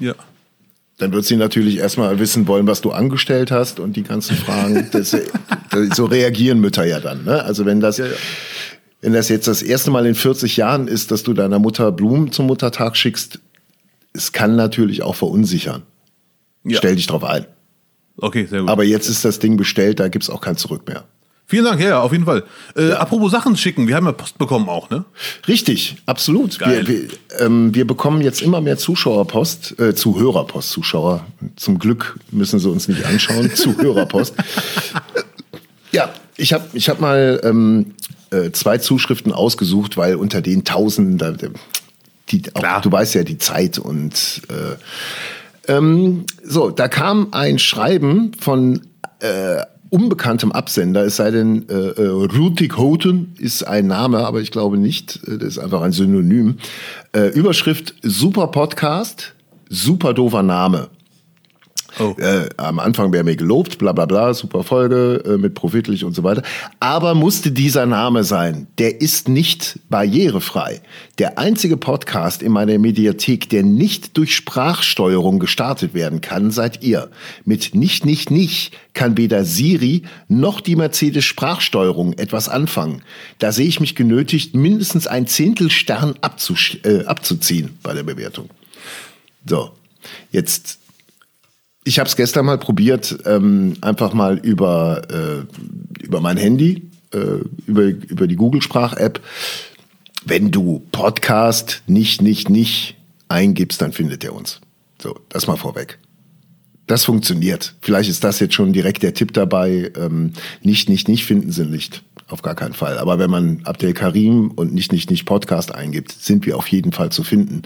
[0.00, 0.16] Ja.
[0.98, 4.88] Dann wird sie natürlich erstmal wissen wollen, was du angestellt hast und die ganzen Fragen.
[4.92, 7.24] Das, das, so reagieren Mütter ja dann.
[7.24, 7.42] Ne?
[7.44, 8.12] Also wenn das, ja, ja.
[9.00, 12.32] wenn das jetzt das erste Mal in 40 Jahren ist, dass du deiner Mutter Blumen
[12.32, 13.38] zum Muttertag schickst,
[14.12, 15.82] es kann natürlich auch verunsichern.
[16.64, 16.78] Ja.
[16.78, 17.46] Stell dich drauf ein.
[18.16, 18.70] Okay, sehr gut.
[18.70, 21.04] Aber jetzt ist das Ding bestellt, da gibt's auch kein Zurück mehr.
[21.50, 22.44] Vielen Dank, ja, auf jeden Fall.
[22.76, 22.98] Äh, ja.
[22.98, 25.06] Apropos Sachen schicken, wir haben ja Post bekommen auch, ne?
[25.48, 26.60] Richtig, absolut.
[26.60, 27.08] Wir, wir,
[27.40, 31.24] ähm, wir bekommen jetzt immer mehr Zuschauerpost, äh, Zuhörerpost, Zuschauer.
[31.56, 34.34] Zum Glück müssen sie uns nicht anschauen, Zuhörerpost.
[35.90, 37.94] Ja, ich habe ich hab mal ähm,
[38.30, 41.54] äh, zwei Zuschriften ausgesucht, weil unter den Tausenden,
[42.30, 48.32] die, auch, du weißt ja die Zeit und äh, ähm, so, da kam ein Schreiben
[48.38, 48.82] von
[49.20, 54.50] äh, unbekanntem Absender, es sei denn, äh, äh, Rutik Houghton ist ein Name, aber ich
[54.50, 56.56] glaube nicht, äh, das ist einfach ein Synonym.
[57.12, 59.34] Äh, Überschrift Super Podcast,
[59.68, 60.88] super doofer Name.
[61.98, 62.14] Oh.
[62.18, 66.14] Äh, am Anfang wäre mir gelobt, bla bla bla, super Folge äh, mit profitlich und
[66.14, 66.42] so weiter.
[66.80, 68.66] Aber musste dieser Name sein.
[68.78, 70.80] Der ist nicht barrierefrei.
[71.18, 77.10] Der einzige Podcast in meiner Mediathek, der nicht durch Sprachsteuerung gestartet werden kann, seid ihr.
[77.44, 83.02] Mit nicht, nicht, nicht kann weder Siri noch die Mercedes Sprachsteuerung etwas anfangen.
[83.38, 86.14] Da sehe ich mich genötigt, mindestens ein Zehntel Stern
[86.84, 88.50] äh, abzuziehen bei der Bewertung.
[89.46, 89.70] So,
[90.30, 90.78] jetzt
[91.84, 97.18] ich habe es gestern mal probiert, ähm, einfach mal über, äh, über mein Handy, äh,
[97.66, 99.20] über, über die Google-Sprach-App.
[100.24, 102.96] Wenn du Podcast nicht, nicht, nicht
[103.28, 104.60] eingibst, dann findet er uns.
[105.00, 105.98] So, das mal vorweg.
[106.86, 107.74] Das funktioniert.
[107.80, 109.92] Vielleicht ist das jetzt schon direkt der Tipp dabei.
[109.96, 112.02] Ähm, nicht, nicht, nicht finden Sie nicht.
[112.28, 112.98] Auf gar keinen Fall.
[112.98, 116.92] Aber wenn man Abdel Karim und nicht, nicht, nicht Podcast eingibt, sind wir auf jeden
[116.92, 117.62] Fall zu finden.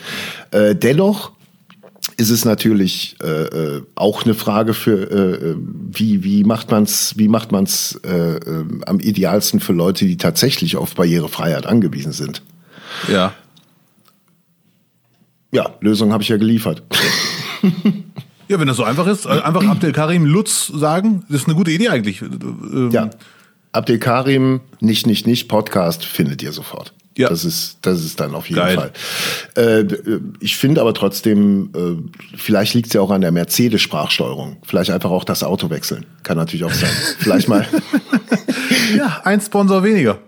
[0.51, 1.33] Äh, dennoch
[2.17, 7.15] ist es natürlich äh, äh auch eine Frage für äh, äh, wie wie macht man's
[7.17, 12.43] wie macht man's äh, äh, am idealsten für Leute, die tatsächlich auf Barrierefreiheit angewiesen sind.
[13.09, 13.35] Ja.
[15.53, 16.83] Ja, Lösung habe ich ja geliefert.
[18.49, 21.71] ja, wenn das so einfach ist, einfach Abdel Karim Lutz sagen, das ist eine gute
[21.71, 22.23] Idee eigentlich.
[22.23, 23.11] Ähm ja.
[23.73, 26.95] Abdel Karim nicht nicht nicht Podcast findet ihr sofort.
[27.17, 27.29] Ja.
[27.29, 28.77] Das ist, das ist dann auf jeden Geil.
[28.77, 28.93] Fall.
[29.55, 29.85] Äh,
[30.41, 34.57] ich finde aber trotzdem, äh, vielleicht liegt es ja auch an der Mercedes-Sprachsteuerung.
[34.63, 36.07] Vielleicht einfach auch das Auto wechseln.
[36.23, 36.91] Kann natürlich auch sein.
[37.19, 37.67] vielleicht mal.
[38.97, 40.19] ja, ein Sponsor weniger.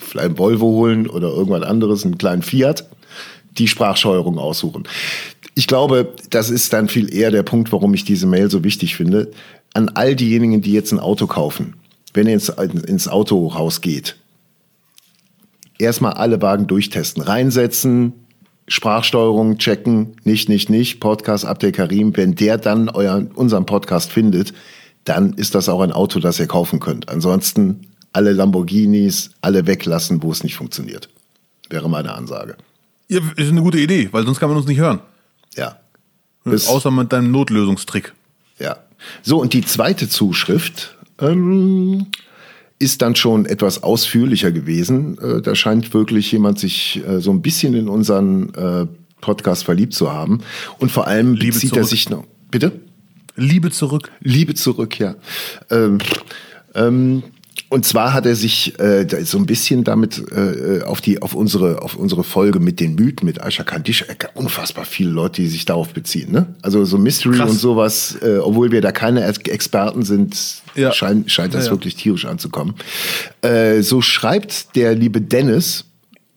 [0.00, 2.86] Vielleicht ein Volvo holen oder irgendwas anderes, einen kleinen Fiat.
[3.58, 4.84] Die Sprachsteuerung aussuchen.
[5.54, 8.96] Ich glaube, das ist dann viel eher der Punkt, warum ich diese Mail so wichtig
[8.96, 9.30] finde.
[9.74, 11.74] An all diejenigen, die jetzt ein Auto kaufen.
[12.14, 14.16] Wenn ihr ins, ins Autohaus geht
[15.80, 17.22] erstmal alle Wagen durchtesten.
[17.22, 18.12] Reinsetzen,
[18.68, 22.16] Sprachsteuerung checken, nicht, nicht, nicht, Podcast Abdel Karim.
[22.16, 24.52] Wenn der dann euren, unseren Podcast findet,
[25.04, 27.08] dann ist das auch ein Auto, das ihr kaufen könnt.
[27.08, 31.08] Ansonsten alle Lamborghinis, alle weglassen, wo es nicht funktioniert.
[31.68, 32.56] Wäre meine Ansage.
[33.08, 35.00] Ja, ist eine gute Idee, weil sonst kann man uns nicht hören.
[35.56, 35.80] Ja.
[36.44, 38.12] Bis Außer mit deinem Notlösungstrick.
[38.58, 38.76] Ja.
[39.22, 42.06] So, und die zweite Zuschrift, ähm,
[42.80, 45.18] ist dann schon etwas ausführlicher gewesen.
[45.18, 48.86] Äh, da scheint wirklich jemand sich äh, so ein bisschen in unseren äh,
[49.20, 50.40] Podcast verliebt zu haben.
[50.78, 51.84] Und vor allem Liebe bezieht zurück.
[51.84, 52.24] er sich noch.
[52.50, 52.72] Bitte?
[53.36, 54.10] Liebe zurück.
[54.20, 55.14] Liebe zurück, ja.
[55.70, 55.98] Ähm,
[56.74, 57.22] ähm,
[57.70, 61.82] und zwar hat er sich äh, so ein bisschen damit äh, auf die auf unsere
[61.82, 65.66] auf unsere Folge mit den Mythen mit Aisha Kandish äh, unfassbar viele Leute, die sich
[65.66, 66.32] darauf beziehen.
[66.32, 66.46] Ne?
[66.62, 67.50] Also so Mystery Krass.
[67.50, 70.36] und sowas, äh, obwohl wir da keine Experten sind,
[70.74, 70.92] ja.
[70.92, 71.76] scheint scheint das ja, ja.
[71.76, 72.74] wirklich tierisch anzukommen.
[73.42, 75.84] Äh, so schreibt der liebe Dennis.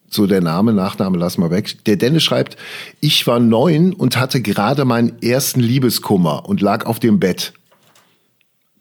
[0.10, 1.84] So der Name, Nachname lass mal weg.
[1.86, 2.56] Der Dennis schreibt,
[3.00, 7.54] ich war neun und hatte gerade meinen ersten Liebeskummer und lag auf dem Bett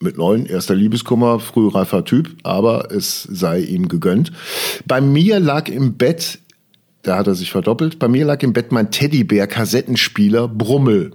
[0.03, 4.33] mit neun, erster Liebeskummer, frühreifer Typ, aber es sei ihm gegönnt.
[4.87, 6.39] Bei mir lag im Bett,
[7.03, 11.13] da hat er sich verdoppelt, bei mir lag im Bett mein Teddybär-Kassettenspieler Brummel.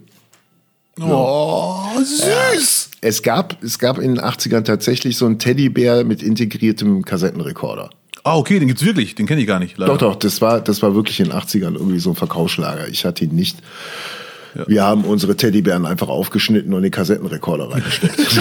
[1.00, 2.90] Oh, süß!
[2.92, 2.98] Ja.
[3.02, 7.92] Es gab, es gab in den 80ern tatsächlich so einen Teddybär mit integriertem Kassettenrekorder.
[8.24, 9.78] Ah, okay, den gibt's wirklich, den kenne ich gar nicht.
[9.78, 9.94] Leider.
[9.94, 12.88] Doch, doch, das war, das war wirklich in den 80ern irgendwie so ein Verkaufsschlager.
[12.90, 13.60] Ich hatte ihn nicht.
[14.56, 14.68] Ja.
[14.68, 18.18] Wir haben unsere Teddybären einfach aufgeschnitten und in den Kassettenrekorder reingesteckt.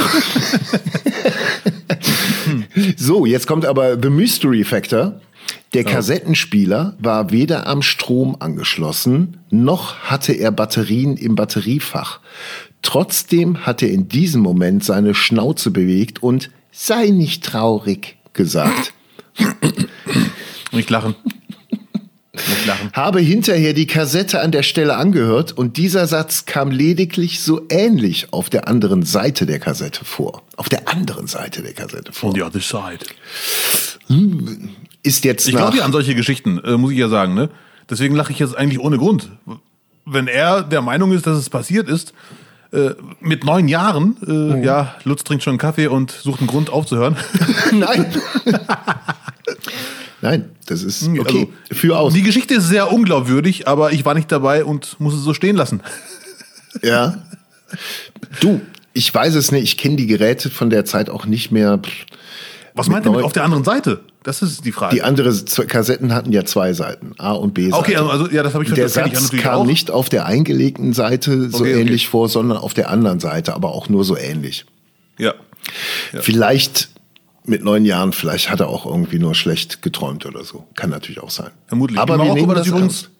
[2.96, 5.20] so, jetzt kommt aber The Mystery Factor.
[5.74, 12.20] Der Kassettenspieler war weder am Strom angeschlossen, noch hatte er Batterien im Batteriefach.
[12.82, 18.92] Trotzdem hat er in diesem Moment seine Schnauze bewegt und sei nicht traurig gesagt.
[20.72, 21.14] Nicht lachen.
[22.92, 28.32] Habe hinterher die Kassette an der Stelle angehört und dieser Satz kam lediglich so ähnlich
[28.32, 30.42] auf der anderen Seite der Kassette vor.
[30.56, 32.30] Auf der anderen Seite der Kassette vor.
[32.30, 33.04] On the other side.
[35.02, 37.34] Ist jetzt Ich glaube ja an solche Geschichten, äh, muss ich ja sagen.
[37.34, 37.50] Ne?
[37.88, 39.30] Deswegen lache ich jetzt eigentlich ohne Grund.
[40.04, 42.12] Wenn er der Meinung ist, dass es passiert ist,
[42.72, 44.62] äh, mit neun Jahren, äh, oh.
[44.62, 47.16] ja, Lutz trinkt schon einen Kaffee und sucht einen Grund aufzuhören.
[47.72, 48.06] Nein.
[50.26, 51.48] Nein, das ist hm, okay.
[51.68, 52.12] Also, für aus.
[52.12, 55.56] Die Geschichte ist sehr unglaubwürdig, aber ich war nicht dabei und muss es so stehen
[55.56, 55.80] lassen.
[56.82, 57.22] Ja.
[58.40, 58.60] Du,
[58.92, 59.62] ich weiß es nicht.
[59.62, 61.80] Ich kenne die Geräte von der Zeit auch nicht mehr.
[62.74, 64.00] Was meint ihr mit auf der anderen Seite?
[64.24, 64.94] Das ist die Frage.
[64.94, 67.68] Die anderen Kassetten hatten ja zwei Seiten, A und B.
[67.68, 67.78] -Seite.
[67.78, 69.10] Okay, also ja, das habe ich verstanden.
[69.10, 69.66] Der Satz kam auch.
[69.66, 72.10] nicht auf der eingelegten Seite so okay, ähnlich okay.
[72.10, 74.66] vor, sondern auf der anderen Seite, aber auch nur so ähnlich.
[75.16, 75.32] Ja.
[76.12, 76.20] ja.
[76.20, 76.90] Vielleicht
[77.48, 80.66] mit neun Jahren, vielleicht hat er auch irgendwie nur schlecht geträumt oder so.
[80.74, 81.50] Kann natürlich auch sein.
[81.66, 81.98] Vermutlich.
[81.98, 83.02] Aber wir nehmen das übrigens.
[83.02, 83.10] Ernst.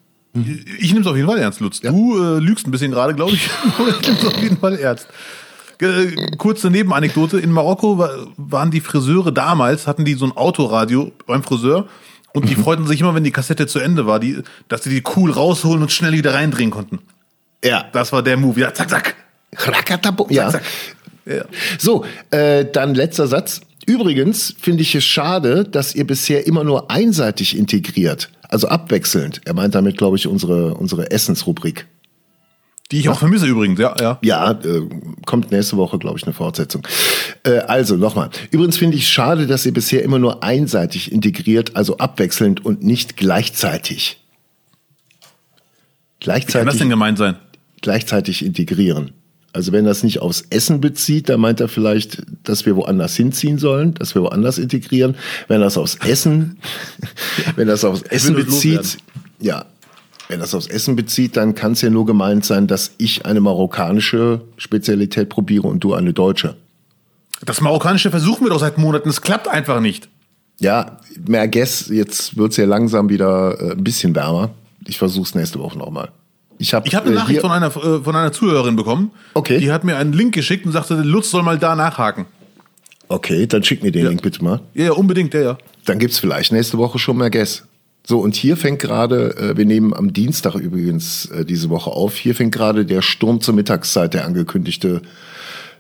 [0.79, 1.81] Ich nehme es auf jeden Fall ernst, Lutz.
[1.83, 1.91] Ja.
[1.91, 3.47] Du äh, lügst ein bisschen gerade, glaube ich.
[4.01, 5.07] ich nehme es auf jeden Fall ernst.
[6.39, 7.39] Kurze Nebenanekdote.
[7.39, 11.87] In Marokko waren die Friseure damals, hatten die so ein Autoradio beim Friseur
[12.33, 12.65] und die mhm.
[12.65, 15.83] freuten sich immer, wenn die Kassette zu Ende war, die, dass sie die cool rausholen
[15.83, 16.99] und schnell wieder reindrehen konnten.
[17.65, 17.87] Ja.
[17.93, 18.61] Das war der Move.
[18.61, 19.15] Ja, zack, zack.
[20.29, 20.51] Ja.
[20.51, 20.63] Zack, zack.
[21.25, 21.45] ja.
[21.79, 23.61] So, äh, dann letzter Satz.
[23.87, 29.41] Übrigens finde ich es schade, dass ihr bisher immer nur einseitig integriert, also abwechselnd.
[29.45, 31.87] Er meint damit, glaube ich, unsere, unsere Essensrubrik.
[32.93, 33.97] Die ich auch vermisse übrigens, ja.
[34.01, 34.89] Ja, ja äh,
[35.25, 36.87] kommt nächste Woche, glaube ich, eine Fortsetzung.
[37.43, 38.31] Äh, also nochmal.
[38.51, 42.85] Übrigens finde ich es schade, dass ihr bisher immer nur einseitig integriert, also abwechselnd und
[42.85, 44.21] nicht gleichzeitig.
[46.21, 46.55] Gleichzeitig.
[46.55, 47.37] Wie kann das denn gemeint sein?
[47.83, 49.13] Gleichzeitig integrieren.
[49.57, 53.57] Also wenn es nicht aufs Essen bezieht, dann meint er vielleicht, dass wir woanders hinziehen
[53.57, 55.17] sollen, dass wir woanders integrieren.
[55.49, 56.59] Wenn er es aufs Essen,
[57.57, 58.99] wenn es aufs Essen bezieht,
[59.41, 59.65] ja,
[60.29, 63.41] wenn das aufs Essen bezieht, dann kann es ja nur gemeint sein, dass ich eine
[63.41, 66.57] marokkanische Spezialität probiere und du eine deutsche.
[67.43, 69.09] Das marokkanische versuchen wir doch seit Monaten.
[69.09, 70.11] Es klappt einfach nicht.
[70.61, 74.51] Ja, mehr Guess, jetzt wird es ja langsam wieder äh, ein bisschen wärmer.
[74.87, 76.11] Ich versuche es nächste Woche nochmal.
[76.59, 79.11] Ich habe ich hab eine äh, Nachricht von einer, äh, von einer Zuhörerin bekommen.
[79.35, 79.59] Okay.
[79.59, 82.27] Die hat mir einen Link geschickt und sagte, Lutz soll mal da nachhaken.
[83.09, 84.09] Okay, dann schick mir den ja.
[84.11, 84.61] Link bitte mal.
[84.75, 85.59] Ja, ja unbedingt, ja, ja.
[85.85, 87.65] Dann gibt es vielleicht nächste Woche schon mehr Guess.
[88.09, 92.15] So, und hier fängt gerade, äh, wir nehmen am Dienstag übrigens äh, diese Woche auf,
[92.15, 95.03] hier fängt gerade der Sturm zur Mittagszeit, der angekündigte,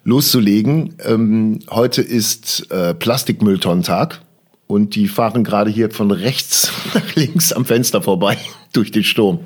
[0.03, 0.95] loszulegen.
[1.05, 4.21] Ähm, heute ist äh, Plastikmülltonnentag
[4.67, 8.39] und die fahren gerade hier von rechts nach links am Fenster vorbei
[8.73, 9.41] durch den Sturm.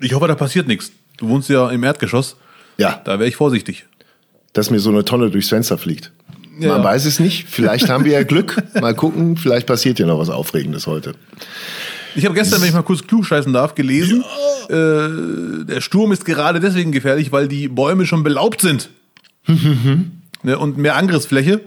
[0.00, 0.92] Ich hoffe, da passiert nichts.
[1.16, 2.36] Du wohnst ja im Erdgeschoss.
[2.76, 3.00] Ja.
[3.04, 3.86] Da wäre ich vorsichtig.
[4.52, 6.12] Dass mir so eine Tonne durchs Fenster fliegt.
[6.58, 6.68] Ja.
[6.68, 7.46] Man weiß es nicht.
[7.48, 8.62] Vielleicht haben wir ja Glück.
[8.80, 9.36] Mal gucken.
[9.36, 11.14] Vielleicht passiert ja noch was Aufregendes heute.
[12.14, 14.24] Ich habe gestern, wenn ich mal kurz klugscheißen darf, gelesen,
[14.70, 15.06] ja.
[15.06, 18.88] äh, der Sturm ist gerade deswegen gefährlich, weil die Bäume schon belaubt sind.
[20.42, 21.60] ne, und mehr Angriffsfläche.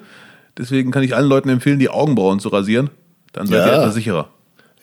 [0.57, 2.89] Deswegen kann ich allen Leuten empfehlen, die Augenbrauen zu rasieren.
[3.31, 3.67] Dann seid ja.
[3.67, 4.29] ihr etwas sicherer.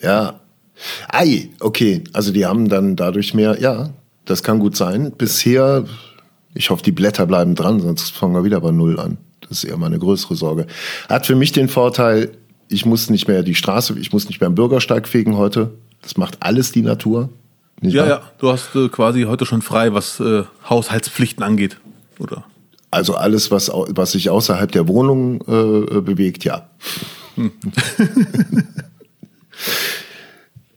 [0.00, 0.40] Ja.
[1.08, 2.04] Ei, okay.
[2.12, 3.90] Also die haben dann dadurch mehr, ja,
[4.24, 5.12] das kann gut sein.
[5.12, 5.84] Bisher,
[6.54, 9.18] ich hoffe, die Blätter bleiben dran, sonst fangen wir wieder bei Null an.
[9.40, 10.66] Das ist eher mal eine größere Sorge.
[11.08, 12.32] Hat für mich den Vorteil,
[12.68, 15.70] ich muss nicht mehr die Straße, ich muss nicht mehr am Bürgersteig fegen heute.
[16.02, 17.30] Das macht alles die Natur.
[17.80, 18.08] ja, wahr?
[18.08, 21.78] ja, du hast äh, quasi heute schon frei, was äh, Haushaltspflichten angeht,
[22.18, 22.44] oder?
[22.90, 26.68] Also alles, was, was sich außerhalb der Wohnung äh, bewegt, ja.
[27.34, 27.52] Hm.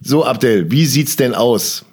[0.01, 1.85] so, Abdel, wie sieht's denn aus?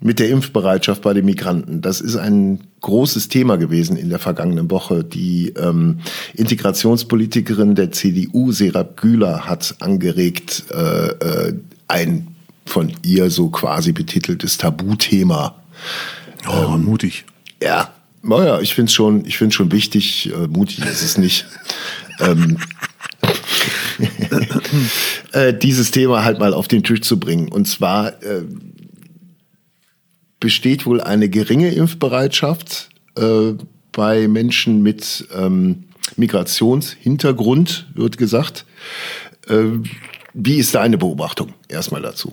[0.00, 1.80] mit der Impfbereitschaft bei den Migranten.
[1.80, 5.02] Das ist ein großes Thema gewesen in der vergangenen Woche.
[5.02, 6.00] Die ähm,
[6.34, 11.54] Integrationspolitikerin der CDU, Serap Güler, hat angeregt, äh, äh,
[11.88, 12.28] ein
[12.64, 15.56] von ihr so quasi betiteltes Tabuthema.
[16.46, 17.24] Oh, ähm, mutig.
[17.60, 17.92] Ja,
[18.22, 20.30] naja, ich finde es schon, ich find's schon wichtig.
[20.32, 21.46] Äh, mutig ist es nicht.
[22.20, 22.58] ähm,
[25.32, 27.48] äh, dieses Thema halt mal auf den Tisch zu bringen.
[27.48, 28.44] Und zwar äh,
[30.40, 33.54] besteht wohl eine geringe Impfbereitschaft äh,
[33.92, 35.84] bei Menschen mit ähm,
[36.16, 38.64] Migrationshintergrund, wird gesagt.
[39.48, 39.64] Äh,
[40.34, 42.32] wie ist deine Beobachtung erstmal dazu?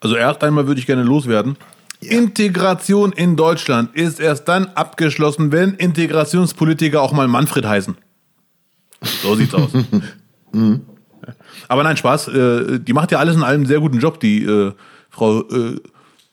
[0.00, 1.56] Also erst einmal würde ich gerne loswerden.
[2.02, 2.12] Ja.
[2.12, 7.96] Integration in Deutschland ist erst dann abgeschlossen, wenn Integrationspolitiker auch mal Manfred heißen.
[9.22, 9.70] So sieht's aus.
[10.52, 10.80] mhm.
[11.68, 12.28] Aber nein, Spaß.
[12.28, 14.72] Äh, die macht ja alles in allem einen sehr guten Job, die äh,
[15.10, 15.80] Frau äh,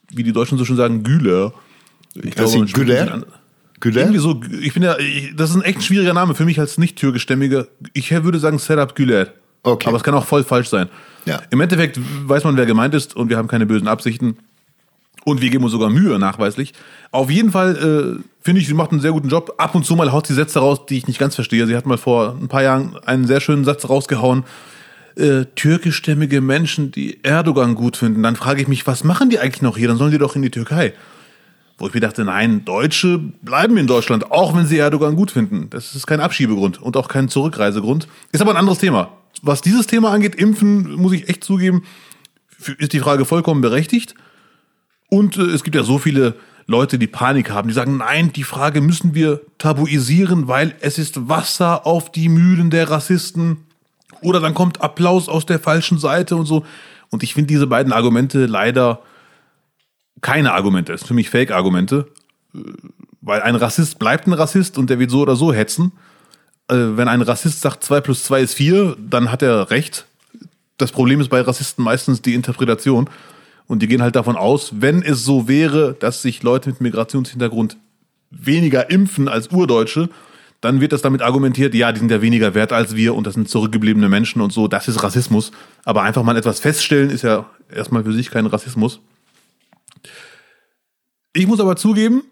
[0.09, 1.53] wie die Deutschen so schon sagen, Güler.
[2.15, 3.23] Ich glaube, Güler?
[3.79, 4.01] Güler?
[4.01, 6.77] Irgendwie so, ich finde ja, ich, das ist ein echt schwieriger Name für mich als
[6.77, 7.67] nicht-türkischstämmiger.
[7.93, 9.27] Ich würde sagen Serap Güler.
[9.63, 9.87] Okay.
[9.87, 10.89] Aber es kann auch voll falsch sein.
[11.25, 11.41] Ja.
[11.49, 14.37] Im Endeffekt weiß man, wer gemeint ist und wir haben keine bösen Absichten.
[15.25, 16.73] Und wir geben uns sogar Mühe, nachweislich.
[17.11, 19.55] Auf jeden Fall äh, finde ich, sie macht einen sehr guten Job.
[19.57, 21.67] Ab und zu mal haut sie Sätze raus, die ich nicht ganz verstehe.
[21.67, 24.45] Sie hat mal vor ein paar Jahren einen sehr schönen Satz rausgehauen
[25.17, 29.61] äh, türkischstämmige Menschen, die Erdogan gut finden, dann frage ich mich, was machen die eigentlich
[29.61, 29.87] noch hier?
[29.87, 30.93] Dann sollen die doch in die Türkei.
[31.77, 35.69] Wo ich mir dachte, nein, Deutsche bleiben in Deutschland, auch wenn sie Erdogan gut finden.
[35.69, 38.07] Das ist kein Abschiebegrund und auch kein Zurückreisegrund.
[38.31, 39.11] Ist aber ein anderes Thema.
[39.41, 41.83] Was dieses Thema angeht, Impfen, muss ich echt zugeben,
[42.79, 44.15] ist die Frage vollkommen berechtigt.
[45.09, 48.43] Und äh, es gibt ja so viele Leute, die Panik haben, die sagen, nein, die
[48.43, 53.66] Frage müssen wir tabuisieren, weil es ist Wasser auf die Mühlen der Rassisten.
[54.21, 56.65] Oder dann kommt Applaus aus der falschen Seite und so.
[57.09, 59.01] Und ich finde diese beiden Argumente leider
[60.21, 60.91] keine Argumente.
[60.91, 62.07] Das sind für mich Fake-Argumente.
[63.21, 65.91] Weil ein Rassist bleibt ein Rassist und der wird so oder so hetzen.
[66.69, 70.05] Äh, wenn ein Rassist sagt, 2 plus 2 ist 4, dann hat er recht.
[70.77, 73.09] Das Problem ist bei Rassisten meistens die Interpretation.
[73.67, 77.77] Und die gehen halt davon aus, wenn es so wäre, dass sich Leute mit Migrationshintergrund
[78.29, 80.09] weniger impfen als Urdeutsche,
[80.61, 83.35] dann wird das damit argumentiert, ja, die sind ja weniger wert als wir und das
[83.35, 85.51] sind zurückgebliebene Menschen und so, das ist Rassismus.
[85.85, 88.99] Aber einfach mal etwas feststellen, ist ja erstmal für sich kein Rassismus.
[91.33, 92.23] Ich muss aber zugeben,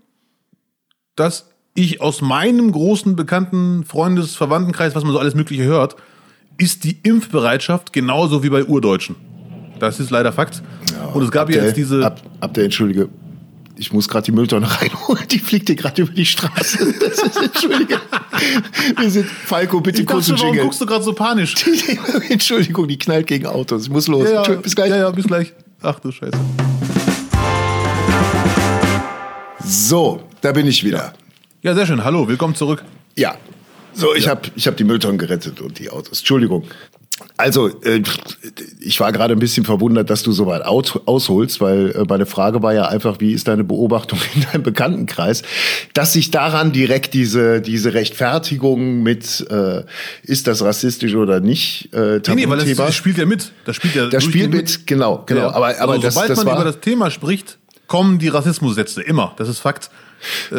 [1.16, 5.96] dass ich aus meinem großen bekannten Freundes-, Verwandtenkreis, was man so alles Mögliche hört,
[6.58, 9.16] ist die Impfbereitschaft genauso wie bei Urdeutschen.
[9.80, 10.64] Das ist leider Fakt.
[10.92, 12.06] Ja, und es gab ja jetzt diese.
[12.06, 13.10] Ab, ab der, entschuldige,
[13.78, 16.94] ich muss gerade die Mülltonne reinholen, die fliegt dir gerade über die Straße.
[17.06, 18.00] Das ist, Entschuldige.
[18.98, 20.58] Wir sind, Falco, bitte ich kurz dachte, Jingle.
[20.58, 21.56] Warum guckst du gerade so panisch?
[22.30, 23.84] Entschuldigung, die knallt gegen Autos.
[23.84, 24.30] Ich muss los.
[24.30, 24.90] Ja, ja, bis gleich.
[24.90, 25.54] Ja, ja, bis gleich.
[25.82, 26.38] Ach du Scheiße.
[29.64, 31.14] So, da bin ich wieder.
[31.62, 32.04] Ja, sehr schön.
[32.04, 32.84] Hallo, willkommen zurück.
[33.16, 33.36] Ja.
[33.94, 34.32] So, ich ja.
[34.32, 36.20] habe ich hab die Mülltonnen gerettet und die Autos.
[36.20, 36.66] Entschuldigung.
[37.38, 38.02] Also, äh,
[38.82, 42.62] ich war gerade ein bisschen verwundert, dass du so weit ausholst, weil äh, meine Frage
[42.62, 45.44] war ja einfach, wie ist deine Beobachtung in deinem Bekanntenkreis,
[45.94, 49.84] dass sich daran direkt diese, diese Rechtfertigung mit, äh,
[50.24, 53.54] ist das rassistisch oder nicht, äh, nee, nee, weil das, das, spielt ja mit.
[53.64, 55.42] Das spielt ja das spielt mit, mit, genau, genau.
[55.42, 55.54] Ja.
[55.54, 59.02] Aber, aber also, das, sobald das man war, über das Thema spricht, kommen die Rassismussätze
[59.02, 59.34] immer.
[59.38, 59.90] Das ist Fakt.
[60.52, 60.56] Äh,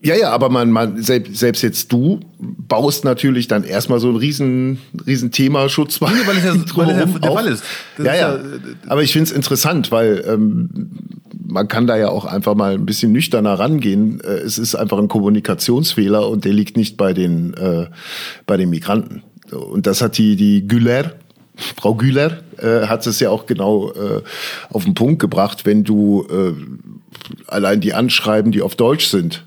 [0.00, 4.16] ja, ja, aber man, man selbst, selbst jetzt du baust natürlich dann erstmal so ein
[4.16, 6.12] riesen, riesen Thema Schutzwall.
[6.12, 7.64] Nee, weil es ja, weil es ja der Fall ist.
[7.96, 8.40] Das ja, ist ja, ja.
[8.86, 10.90] Aber ich finde es interessant, weil ähm,
[11.44, 14.20] man kann da ja auch einfach mal ein bisschen nüchterner rangehen.
[14.20, 17.86] Äh, es ist einfach ein Kommunikationsfehler und der liegt nicht bei den, äh,
[18.46, 19.22] bei den Migranten.
[19.50, 21.14] Und das hat die, die Güller,
[21.56, 24.22] Frau Güler, äh, hat es ja auch genau äh,
[24.70, 26.52] auf den Punkt gebracht, wenn du äh,
[27.48, 29.44] allein die Anschreiben, die auf Deutsch sind,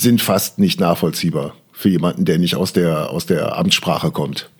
[0.00, 4.50] sind fast nicht nachvollziehbar für jemanden, der nicht aus der, aus der Amtssprache kommt.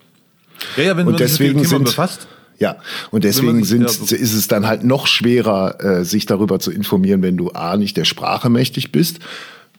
[0.77, 2.29] Ja, ja, wenn und man deswegen sich mit dem Thema sind, befasst.
[2.59, 2.77] Ja,
[3.11, 7.23] und deswegen sind, ja, ist es dann halt noch schwerer, äh, sich darüber zu informieren,
[7.23, 9.21] wenn du A, nicht der Sprache mächtig bist.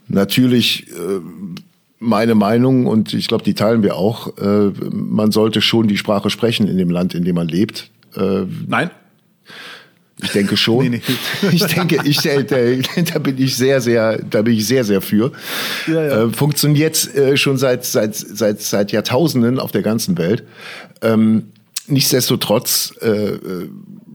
[0.07, 1.19] Natürlich äh,
[1.99, 6.31] meine Meinung, und ich glaube, die teilen wir auch, äh, man sollte schon die Sprache
[6.31, 7.91] sprechen in dem Land, in dem man lebt.
[8.15, 8.89] Äh, Nein.
[10.23, 10.89] Ich denke schon.
[10.89, 11.01] nee,
[11.41, 11.49] nee.
[11.51, 15.31] Ich denke, ich, äh, da, bin ich sehr, sehr, da bin ich sehr, sehr für.
[15.87, 16.23] Ja, ja.
[16.23, 20.43] Äh, funktioniert äh, schon seit, seit, seit, seit Jahrtausenden auf der ganzen Welt.
[21.01, 21.51] Ähm,
[21.87, 23.69] nichtsdestotrotz äh, äh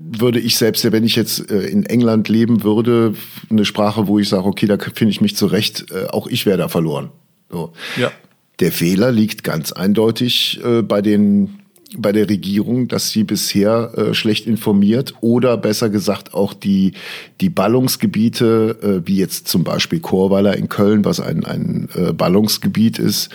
[0.08, 3.14] würde ich selbst, wenn ich jetzt äh, in England leben würde,
[3.50, 6.58] eine Sprache, wo ich sage, okay, da finde ich mich zurecht, äh, auch ich wäre
[6.58, 7.10] da verloren.
[7.50, 7.72] So.
[7.96, 8.12] Ja.
[8.60, 11.58] Der Fehler liegt ganz eindeutig äh, bei den
[11.96, 16.92] bei der Regierung, dass sie bisher äh, schlecht informiert oder besser gesagt auch die,
[17.40, 22.98] die Ballungsgebiete, äh, wie jetzt zum Beispiel Chorweiler in Köln, was ein, ein äh, Ballungsgebiet
[22.98, 23.30] ist,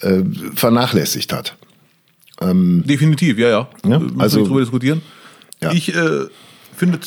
[0.00, 0.22] äh,
[0.54, 1.56] vernachlässigt hat.
[2.40, 3.68] Ähm, Definitiv, ja, ja.
[3.84, 5.02] ja also nicht drüber diskutieren.
[5.60, 5.72] Ja.
[5.72, 6.26] Ich äh,
[6.74, 7.00] finde,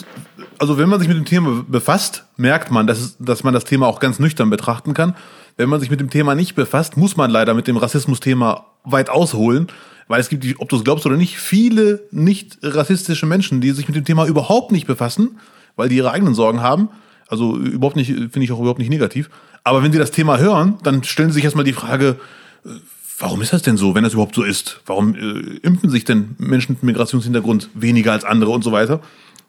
[0.59, 3.65] also wenn man sich mit dem Thema befasst, merkt man, dass, es, dass man das
[3.65, 5.15] Thema auch ganz nüchtern betrachten kann.
[5.57, 9.09] Wenn man sich mit dem Thema nicht befasst, muss man leider mit dem Rassismus-Thema weit
[9.09, 9.67] ausholen
[10.13, 13.87] weil es gibt, ob du es glaubst oder nicht, viele nicht rassistische Menschen, die sich
[13.87, 15.39] mit dem Thema überhaupt nicht befassen,
[15.75, 16.89] weil die ihre eigenen Sorgen haben.
[17.29, 19.31] Also überhaupt nicht, finde ich auch überhaupt nicht negativ.
[19.63, 22.19] Aber wenn sie das Thema hören, dann stellen sie sich erstmal die Frage,
[22.63, 22.69] äh,
[23.17, 24.81] warum ist das denn so, wenn das überhaupt so ist?
[24.85, 28.99] Warum äh, impfen sich denn Menschen mit Migrationshintergrund weniger als andere und so weiter?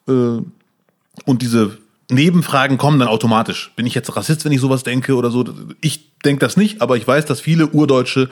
[0.08, 1.76] Äh, und diese
[2.10, 3.70] Nebenfragen kommen dann automatisch.
[3.76, 5.44] Bin ich jetzt Rassist, wenn ich sowas denke oder so?
[5.82, 8.30] Ich denke das nicht, aber ich weiß, dass viele Urdeutsche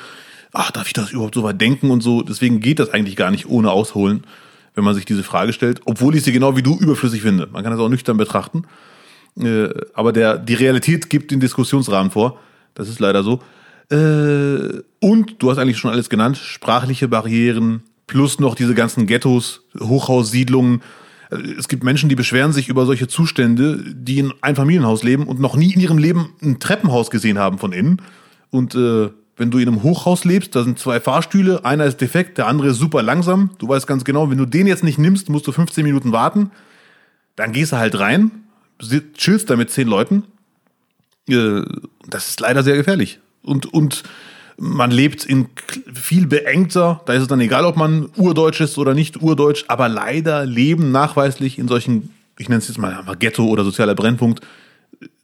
[0.52, 2.22] ach, darf ich das überhaupt so weit denken und so.
[2.22, 4.24] Deswegen geht das eigentlich gar nicht ohne Ausholen,
[4.74, 7.48] wenn man sich diese Frage stellt, obwohl ich sie genau wie du überflüssig finde.
[7.50, 8.64] Man kann das auch nüchtern betrachten.
[9.40, 12.38] Äh, aber der, die Realität gibt den Diskussionsrahmen vor.
[12.74, 13.40] Das ist leider so.
[13.90, 19.62] Äh, und du hast eigentlich schon alles genannt, sprachliche Barrieren, plus noch diese ganzen Ghettos,
[19.78, 20.82] Hochhaussiedlungen.
[21.30, 25.26] Äh, es gibt Menschen, die beschweren sich über solche Zustände, die in einem Familienhaus leben
[25.26, 28.02] und noch nie in ihrem Leben ein Treppenhaus gesehen haben von innen.
[28.50, 32.38] Und äh, wenn du in einem Hochhaus lebst, da sind zwei Fahrstühle, einer ist defekt,
[32.38, 33.50] der andere ist super langsam.
[33.58, 36.50] Du weißt ganz genau, wenn du den jetzt nicht nimmst, musst du 15 Minuten warten.
[37.36, 38.30] Dann gehst du halt rein,
[39.14, 40.24] chillst da mit zehn Leuten.
[41.28, 41.62] Äh,
[42.06, 43.20] das ist leider sehr gefährlich.
[43.42, 44.02] Und, und
[44.58, 45.48] man lebt in
[45.92, 49.88] viel beengter, da ist es dann egal, ob man urdeutsch ist oder nicht urdeutsch, aber
[49.88, 54.40] leider leben nachweislich in solchen, ich nenne es jetzt mal Ghetto oder sozialer Brennpunkt,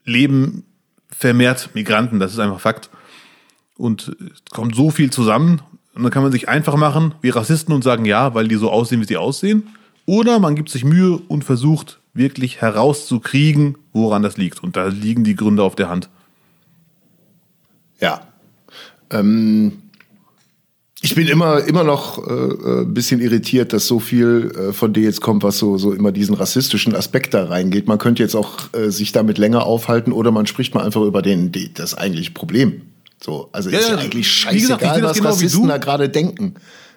[0.05, 0.65] leben
[1.11, 2.91] vermehrt Migranten, das ist einfach Fakt.
[3.79, 5.63] Und es kommt so viel zusammen.
[5.95, 8.71] Und dann kann man sich einfach machen wie Rassisten und sagen, ja, weil die so
[8.71, 9.69] aussehen, wie sie aussehen.
[10.05, 14.63] Oder man gibt sich Mühe und versucht wirklich herauszukriegen, woran das liegt.
[14.63, 16.11] Und da liegen die Gründe auf der Hand.
[18.01, 18.21] Ja.
[19.11, 19.73] Ähm,
[21.01, 24.93] ich bin immer, immer noch äh, äh ein bisschen irritiert, dass so viel äh, von
[24.93, 27.87] dir jetzt kommt, was so, so immer diesen rassistischen Aspekt da reingeht.
[27.87, 31.23] Man könnte jetzt auch äh, sich damit länger aufhalten oder man spricht mal einfach über
[31.23, 32.83] den, die, das eigentliche Problem.
[33.23, 36.55] So, also ja, ist ja eigentlich scheißegal, gesagt, was genau Rassisten da gerade denken.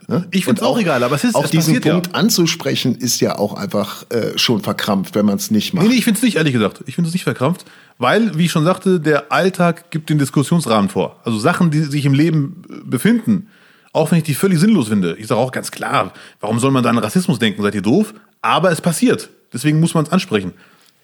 [0.07, 0.27] Ne?
[0.31, 2.13] Ich finde es auch egal, aber es ist auch diesen Punkt ja.
[2.13, 5.85] anzusprechen ist ja auch einfach äh, schon verkrampft, wenn man es nicht macht.
[5.85, 6.83] Nee, nee ich finde es nicht, ehrlich gesagt.
[6.85, 7.65] Ich finde es nicht verkrampft,
[7.97, 11.19] weil, wie ich schon sagte, der Alltag gibt den Diskussionsrahmen vor.
[11.23, 13.47] Also Sachen, die sich im Leben äh, befinden,
[13.93, 15.15] auch wenn ich die völlig sinnlos finde.
[15.17, 17.61] Ich sage auch ganz klar, warum soll man da an Rassismus denken?
[17.61, 18.13] Seid ihr doof?
[18.41, 19.29] Aber es passiert.
[19.53, 20.53] Deswegen muss man es ansprechen.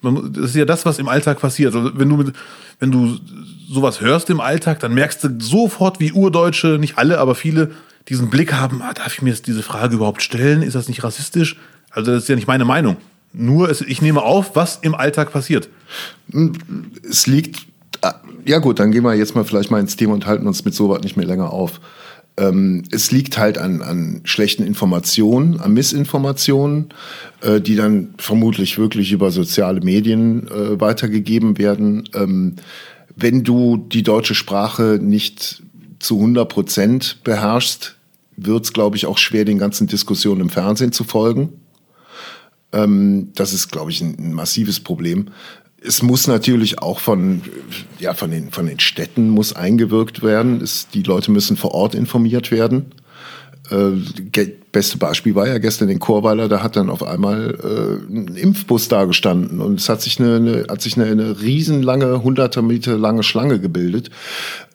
[0.02, 1.74] Das ist ja das, was im Alltag passiert.
[1.74, 2.36] Also wenn du mit,
[2.80, 3.18] wenn du
[3.70, 7.72] sowas hörst im Alltag, dann merkst du sofort, wie Urdeutsche, nicht alle, aber viele,
[8.08, 10.62] diesen Blick haben, ah, darf ich mir jetzt diese Frage überhaupt stellen?
[10.62, 11.58] Ist das nicht rassistisch?
[11.90, 12.98] Also das ist ja nicht meine Meinung.
[13.34, 15.70] Nur, es, ich nehme auf, was im Alltag passiert.
[17.04, 17.68] Es liegt
[18.02, 20.64] Ah, ja gut, dann gehen wir jetzt mal vielleicht mal ins Thema und halten uns
[20.66, 21.80] mit sowas nicht mehr länger auf.
[22.38, 26.90] Ähm, es liegt halt an, an schlechten Informationen, an Missinformationen,
[27.42, 32.08] äh, die dann vermutlich wirklich über soziale Medien äh, weitergegeben werden.
[32.14, 32.58] Ähm,
[33.16, 35.64] wenn du die deutsche Sprache nicht
[36.00, 37.96] zu 100 Prozent beherrschst,
[38.36, 41.54] wird es, glaube ich, auch schwer, den ganzen Diskussionen im Fernsehen zu folgen.
[42.72, 45.30] Ähm, das ist, glaube ich, ein, ein massives Problem
[45.82, 47.42] es muss natürlich auch von,
[48.00, 50.62] ja, von den, von den Städten muss eingewirkt werden.
[50.62, 52.88] Es, die Leute müssen vor Ort informiert werden.
[53.70, 58.36] Äh, beste Beispiel war ja gestern in Chorweiler, da hat dann auf einmal äh, ein
[58.36, 62.62] Impfbus da gestanden und es hat sich eine, eine hat sich eine, eine riesenlange, hunderter
[62.62, 64.10] Meter lange Schlange gebildet.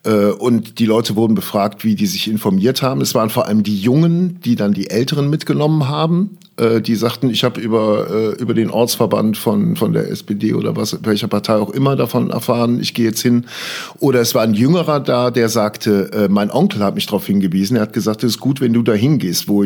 [0.05, 3.01] Äh, und die Leute wurden befragt, wie die sich informiert haben.
[3.01, 7.31] Es waren vor allem die Jungen, die dann die Älteren mitgenommen haben äh, die sagten,
[7.31, 11.57] ich habe über, äh, über den Ortsverband von, von der SPD oder was, welcher Partei
[11.57, 13.47] auch immer davon erfahren, ich gehe jetzt hin.
[14.01, 17.83] Oder es war ein Jüngerer da, der sagte, mein Onkel hat mich darauf hingewiesen, er
[17.83, 19.65] hat gesagt, es ist gut, wenn du da hingehst, wo,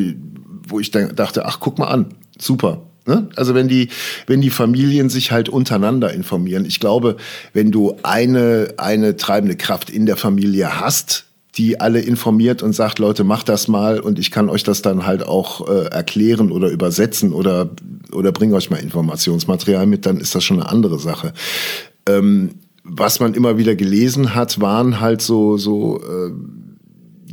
[0.69, 2.07] wo ich dachte, ach, guck mal an,
[2.39, 2.83] super.
[3.07, 3.29] Ne?
[3.37, 3.89] Also wenn die,
[4.27, 6.65] wenn die Familien sich halt untereinander informieren.
[6.65, 7.17] Ich glaube,
[7.53, 11.27] wenn du eine, eine treibende Kraft in der Familie hast,
[11.57, 15.07] die alle informiert und sagt, Leute, macht das mal und ich kann euch das dann
[15.07, 17.71] halt auch äh, erklären oder übersetzen oder,
[18.13, 21.33] oder bringe euch mal Informationsmaterial mit, dann ist das schon eine andere Sache.
[22.07, 26.33] Ähm, was man immer wieder gelesen hat, waren halt so, so äh,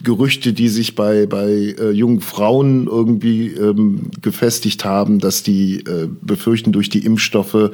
[0.04, 6.10] Gerüchte, die sich bei, bei äh, jungen Frauen irgendwie ähm, gefestigt haben, dass die äh,
[6.22, 7.72] befürchten, durch die Impfstoffe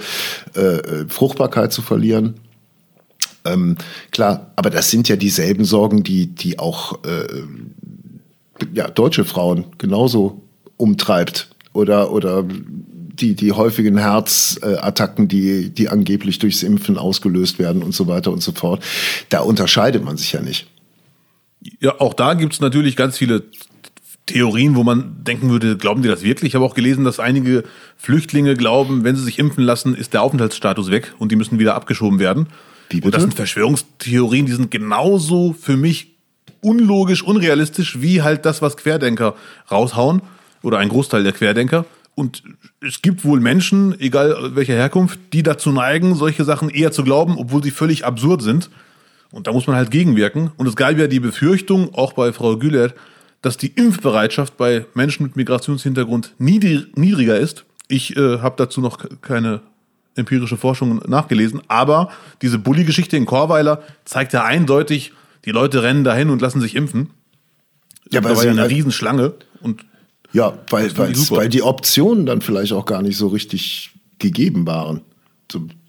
[0.55, 2.35] äh, äh Fruchtbarkeit zu verlieren.
[3.45, 3.77] Ähm,
[4.11, 7.43] klar, aber das sind ja dieselben Sorgen, die, die auch äh,
[8.73, 10.41] ja, deutsche Frauen genauso
[10.77, 11.49] umtreibt.
[11.73, 18.07] Oder, oder die, die häufigen Herzattacken, die, die angeblich durchs Impfen ausgelöst werden und so
[18.07, 18.83] weiter und so fort.
[19.29, 20.67] Da unterscheidet man sich ja nicht.
[21.79, 23.43] Ja, auch da gibt es natürlich ganz viele
[24.25, 26.49] Theorien, wo man denken würde, glauben die das wirklich?
[26.49, 27.63] Ich habe auch gelesen, dass einige
[27.97, 31.75] Flüchtlinge glauben, wenn sie sich impfen lassen, ist der Aufenthaltsstatus weg und die müssen wieder
[31.75, 32.47] abgeschoben werden.
[32.89, 33.01] Wie?
[33.01, 36.15] Und das sind Verschwörungstheorien, die sind genauso für mich
[36.61, 39.35] unlogisch, unrealistisch, wie halt das, was Querdenker
[39.71, 40.21] raushauen.
[40.61, 41.85] Oder ein Großteil der Querdenker.
[42.15, 42.43] Und
[42.81, 47.37] es gibt wohl Menschen, egal welcher Herkunft, die dazu neigen, solche Sachen eher zu glauben,
[47.37, 48.69] obwohl sie völlig absurd sind.
[49.31, 50.51] Und da muss man halt gegenwirken.
[50.57, 52.95] Und es gab ja die Befürchtung, auch bei Frau Güllert,
[53.41, 57.65] dass die Impfbereitschaft bei Menschen mit Migrationshintergrund niedriger ist.
[57.87, 59.61] Ich äh, habe dazu noch keine
[60.15, 62.11] empirische Forschung nachgelesen, aber
[62.41, 65.13] diese Bulli-Geschichte in Chorweiler zeigt ja eindeutig,
[65.45, 67.11] die Leute rennen dahin und lassen sich impfen.
[68.11, 69.85] Ja, da war ja eine halt Riesenschlange und
[70.31, 75.01] ja, weil, weil, weil die Optionen dann vielleicht auch gar nicht so richtig gegeben waren.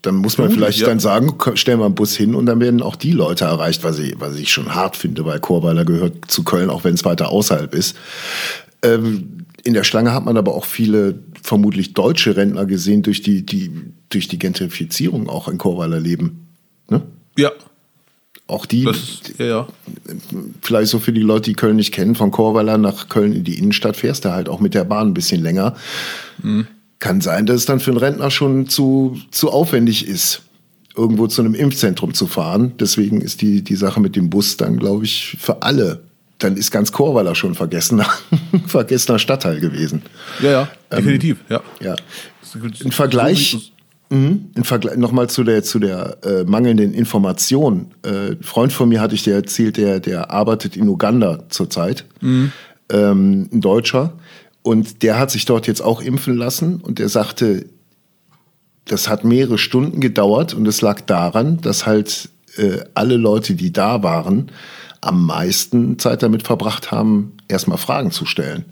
[0.01, 0.87] Dann muss man vielleicht ja.
[0.87, 3.99] dann sagen, stellen wir einen Bus hin und dann werden auch die Leute erreicht, was
[3.99, 7.29] ich, was ich schon hart finde, weil Chorweiler gehört zu Köln, auch wenn es weiter
[7.29, 7.95] außerhalb ist.
[8.81, 13.45] Ähm, in der Schlange hat man aber auch viele vermutlich deutsche Rentner gesehen durch die,
[13.45, 13.71] die,
[14.09, 16.47] durch die Gentrifizierung auch in Chorweiler leben.
[16.89, 17.03] Ne?
[17.37, 17.51] Ja.
[18.47, 19.67] Auch die, das, ja, ja.
[20.61, 23.57] vielleicht so für die Leute, die Köln nicht kennen, von Chorweiler nach Köln in die
[23.57, 25.75] Innenstadt fährst du halt auch mit der Bahn ein bisschen länger.
[26.41, 26.67] Mhm.
[27.01, 30.43] Kann sein, dass es dann für einen Rentner schon zu, zu aufwendig ist,
[30.95, 32.73] irgendwo zu einem Impfzentrum zu fahren.
[32.79, 36.03] Deswegen ist die, die Sache mit dem Bus dann, glaube ich, für alle
[36.43, 38.07] dann ist ganz Chorweiler schon vergessener,
[38.67, 40.03] vergessener Stadtteil gewesen.
[40.41, 41.61] Ja, ja, ähm, definitiv, ja.
[41.79, 41.95] ja.
[42.83, 43.73] Im Vergleich,
[44.09, 47.91] mhm, im Vergleich nochmal zu der, zu der äh, mangelnden Information.
[48.03, 52.05] Äh, ein Freund von mir hatte ich dir erzählt, der, der arbeitet in Uganda zurzeit,
[52.21, 52.51] mhm.
[52.91, 54.13] ähm, ein Deutscher.
[54.63, 57.65] Und der hat sich dort jetzt auch impfen lassen und der sagte,
[58.85, 63.71] das hat mehrere Stunden gedauert und es lag daran, dass halt äh, alle Leute, die
[63.71, 64.51] da waren,
[65.01, 68.65] am meisten Zeit damit verbracht haben, erstmal Fragen zu stellen.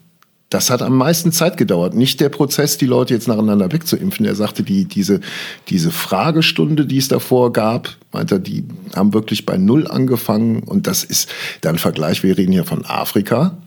[0.49, 1.93] Das hat am meisten Zeit gedauert.
[1.93, 4.25] Nicht der Prozess, die Leute jetzt nacheinander wegzuimpfen.
[4.25, 5.21] Er sagte, die, diese,
[5.67, 8.65] diese Fragestunde, die es davor gab, meinte er, die
[8.95, 10.63] haben wirklich bei Null angefangen.
[10.63, 11.29] Und das ist
[11.61, 12.23] dann Vergleich.
[12.23, 13.59] Wir reden hier von Afrika.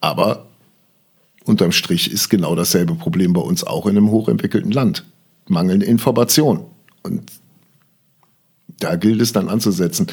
[0.00, 0.46] Aber
[1.44, 5.04] unterm Strich ist genau dasselbe Problem bei uns auch in einem hochentwickelten Land.
[5.46, 6.64] Mangelnde Information.
[7.02, 7.30] Und
[8.80, 10.06] da gilt es dann anzusetzen.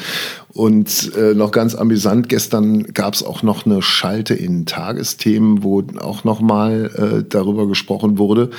[0.52, 5.82] Und äh, noch ganz amüsant, gestern gab es auch noch eine Schalte in Tagesthemen, wo
[5.98, 8.50] auch nochmal äh, darüber gesprochen wurde.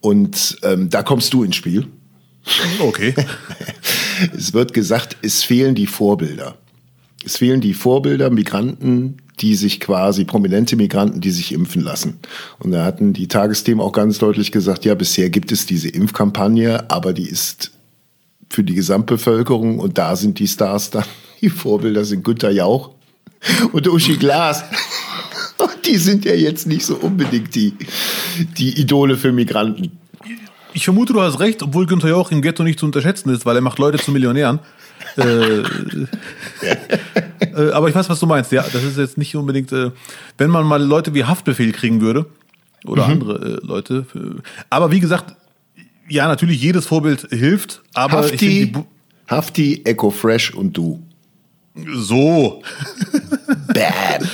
[0.00, 1.86] Und ähm, da kommst du ins Spiel.
[2.80, 3.14] Okay.
[4.36, 6.56] es wird gesagt, es fehlen die Vorbilder.
[7.24, 12.18] Es fehlen die Vorbilder, Migranten, die sich quasi, prominente Migranten, die sich impfen lassen.
[12.58, 16.90] Und da hatten die Tagesthemen auch ganz deutlich gesagt, ja, bisher gibt es diese Impfkampagne,
[16.90, 17.72] aber die ist
[18.48, 21.04] für die Gesamtbevölkerung und da sind die Stars dann,
[21.40, 22.92] die Vorbilder sind Günter Jauch
[23.72, 24.64] und Uschi Glas.
[25.86, 27.74] die sind ja jetzt nicht so unbedingt die,
[28.58, 29.98] die Idole für Migranten.
[30.72, 33.56] Ich vermute, du hast recht, obwohl Günther Jauch im Ghetto nicht zu unterschätzen ist, weil
[33.56, 34.58] er macht Leute zu Millionären.
[35.18, 35.62] Äh,
[37.40, 38.52] äh, aber ich weiß, was du meinst.
[38.52, 39.90] Ja, das ist jetzt nicht unbedingt, äh,
[40.38, 42.26] wenn man mal Leute wie Haftbefehl kriegen würde
[42.84, 43.12] oder mhm.
[43.12, 44.06] andere äh, Leute.
[44.70, 45.34] aber wie gesagt,
[46.08, 48.72] ja, natürlich jedes Vorbild hilft, aber Hafti,
[49.28, 51.02] Hafti, Echo Fresh und du.
[51.94, 52.62] So.
[53.74, 54.28] Bam.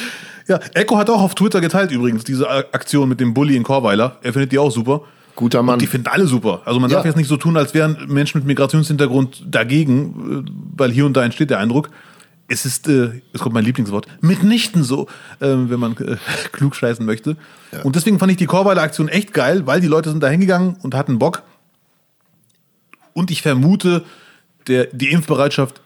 [0.48, 4.18] Ja, Echo hat auch auf Twitter geteilt übrigens diese Aktion mit dem Bully in Chorweiler.
[4.22, 5.02] Er findet die auch super.
[5.34, 5.74] Guter Mann.
[5.74, 6.62] Und die finden alle super.
[6.64, 6.96] Also man ja.
[6.96, 11.16] darf jetzt nicht so tun, als wären Menschen mit Migrationshintergrund dagegen, äh, weil hier und
[11.16, 11.90] da entsteht der Eindruck.
[12.48, 15.06] Es ist, äh, es kommt mein Lieblingswort, mitnichten so,
[15.40, 16.16] äh, wenn man äh,
[16.52, 17.36] klug scheißen möchte.
[17.72, 17.82] Ja.
[17.82, 20.76] Und deswegen fand ich die Chorweiler Aktion echt geil, weil die Leute sind da hingegangen
[20.82, 21.42] und hatten Bock.
[23.14, 24.04] Und ich vermute,
[24.66, 25.80] der, die Impfbereitschaft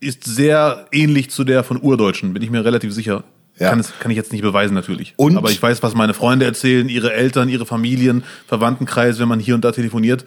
[0.00, 3.24] ist sehr ähnlich zu der von Urdeutschen, bin ich mir relativ sicher.
[3.58, 3.70] Ja.
[3.70, 5.14] Kann, es, kann ich jetzt nicht beweisen natürlich.
[5.16, 5.36] Und?
[5.36, 9.54] Aber ich weiß, was meine Freunde erzählen, ihre Eltern, ihre Familien, Verwandtenkreis, wenn man hier
[9.54, 10.24] und da telefoniert.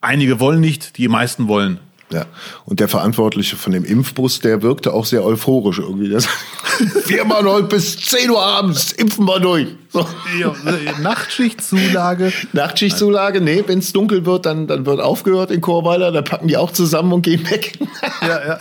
[0.00, 1.78] Einige wollen nicht, die meisten wollen.
[2.12, 2.26] Ja,
[2.66, 6.10] und der Verantwortliche von dem Impfbus, der wirkte auch sehr euphorisch irgendwie.
[6.10, 6.28] Das
[7.06, 9.68] wir machen heute bis 10 Uhr abends, impfen wir durch.
[9.90, 10.06] So.
[10.38, 10.54] Ja,
[11.00, 12.32] Nachtschichtzulage.
[12.52, 16.56] Nachtschichtzulage, nee, wenn es dunkel wird, dann, dann wird aufgehört in Chorweiler, da packen die
[16.56, 17.78] auch zusammen und gehen weg.
[18.20, 18.58] Ja, ja.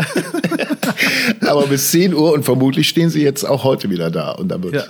[1.48, 4.32] Aber bis 10 Uhr und vermutlich stehen sie jetzt auch heute wieder da.
[4.32, 4.84] Und dann wird ja.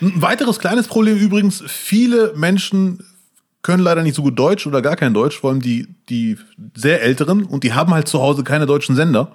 [0.00, 3.02] Ein weiteres kleines Problem übrigens, viele Menschen
[3.62, 6.38] können leider nicht so gut Deutsch oder gar kein Deutsch, vor allem die, die
[6.74, 9.32] sehr Älteren, und die haben halt zu Hause keine deutschen Sender.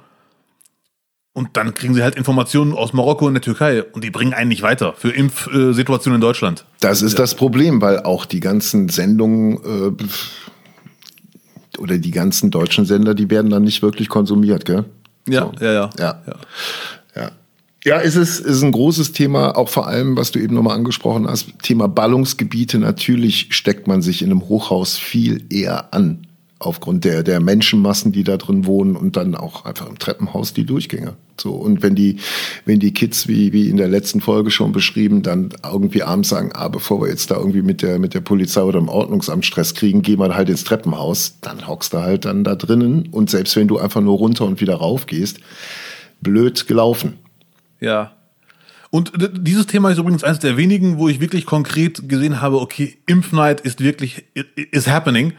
[1.35, 4.49] Und dann kriegen sie halt Informationen aus Marokko und der Türkei und die bringen einen
[4.49, 6.65] nicht weiter für Impfsituationen in Deutschland.
[6.79, 13.15] Das ist das Problem, weil auch die ganzen Sendungen äh, oder die ganzen deutschen Sender,
[13.15, 14.85] die werden dann nicht wirklich konsumiert, gell?
[15.27, 15.65] Ja, so.
[15.65, 16.35] ja, ja, ja, ja.
[17.85, 21.27] Ja, es ist, ist ein großes Thema, auch vor allem, was du eben nochmal angesprochen
[21.27, 22.79] hast, Thema Ballungsgebiete.
[22.79, 26.25] Natürlich steckt man sich in einem Hochhaus viel eher an,
[26.59, 30.65] aufgrund der, der Menschenmassen, die da drin wohnen und dann auch einfach im Treppenhaus die
[30.65, 31.15] Durchgänge.
[31.37, 32.19] So, und wenn die,
[32.63, 36.51] wenn die Kids, wie, wie in der letzten Folge schon beschrieben, dann irgendwie abends sagen,
[36.53, 39.73] ah, bevor wir jetzt da irgendwie mit der, mit der Polizei oder im Ordnungsamt Stress
[39.73, 43.57] kriegen, gehen wir halt ins Treppenhaus, dann hockst du halt dann da drinnen und selbst
[43.57, 45.39] wenn du einfach nur runter und wieder rauf gehst,
[46.21, 47.15] blöd gelaufen.
[47.83, 48.13] Ja.
[48.89, 52.97] Und dieses Thema ist übrigens eines der wenigen, wo ich wirklich konkret gesehen habe, okay,
[53.07, 54.23] Impfneid ist wirklich,
[54.71, 55.33] is happening.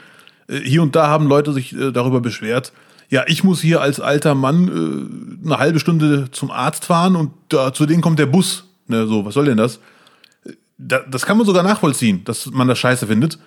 [0.48, 2.72] Äh, hier und da haben Leute sich äh, darüber beschwert.
[3.08, 7.30] Ja, ich muss hier als alter Mann äh, eine halbe Stunde zum Arzt fahren und
[7.48, 8.64] da, zu denen kommt der Bus.
[8.88, 9.78] Ne, so, was soll denn das?
[10.76, 13.38] Da, das kann man sogar nachvollziehen, dass man das scheiße findet.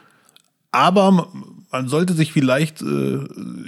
[0.72, 1.28] Aber
[1.70, 2.82] man sollte sich vielleicht,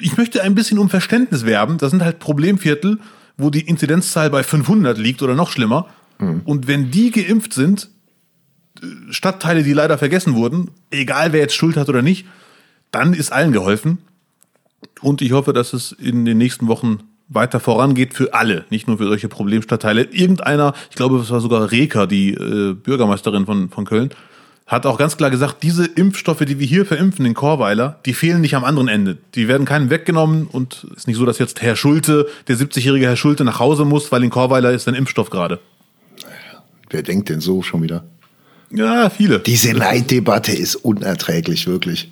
[0.01, 1.77] ich möchte ein bisschen um Verständnis werben.
[1.77, 2.99] Das sind halt Problemviertel
[3.39, 5.87] wo die Inzidenzzahl bei 500 liegt oder noch schlimmer.
[6.19, 6.41] Mhm.
[6.45, 7.89] Und wenn die geimpft sind,
[8.81, 12.27] äh, Stadtteile, die leider vergessen wurden, egal wer jetzt Schuld hat oder nicht,
[12.91, 13.99] dann ist allen geholfen.
[15.01, 18.97] Und ich hoffe, dass es in den nächsten Wochen weiter vorangeht für alle, nicht nur
[18.97, 20.03] für solche Problemstadtteile.
[20.03, 24.09] Irgendeiner, ich glaube, es war sogar Reker, die äh, Bürgermeisterin von, von Köln,
[24.69, 28.39] hat auch ganz klar gesagt, diese Impfstoffe, die wir hier verimpfen in Chorweiler, die fehlen
[28.39, 29.17] nicht am anderen Ende.
[29.33, 33.07] Die werden keinem weggenommen und es ist nicht so, dass jetzt Herr Schulte, der 70-jährige
[33.07, 35.59] Herr Schulte, nach Hause muss, weil in Chorweiler ist ein Impfstoff gerade.
[36.91, 38.03] Wer denkt denn so schon wieder?
[38.69, 39.39] Ja, viele.
[39.39, 42.11] Diese Neiddebatte ist unerträglich, wirklich.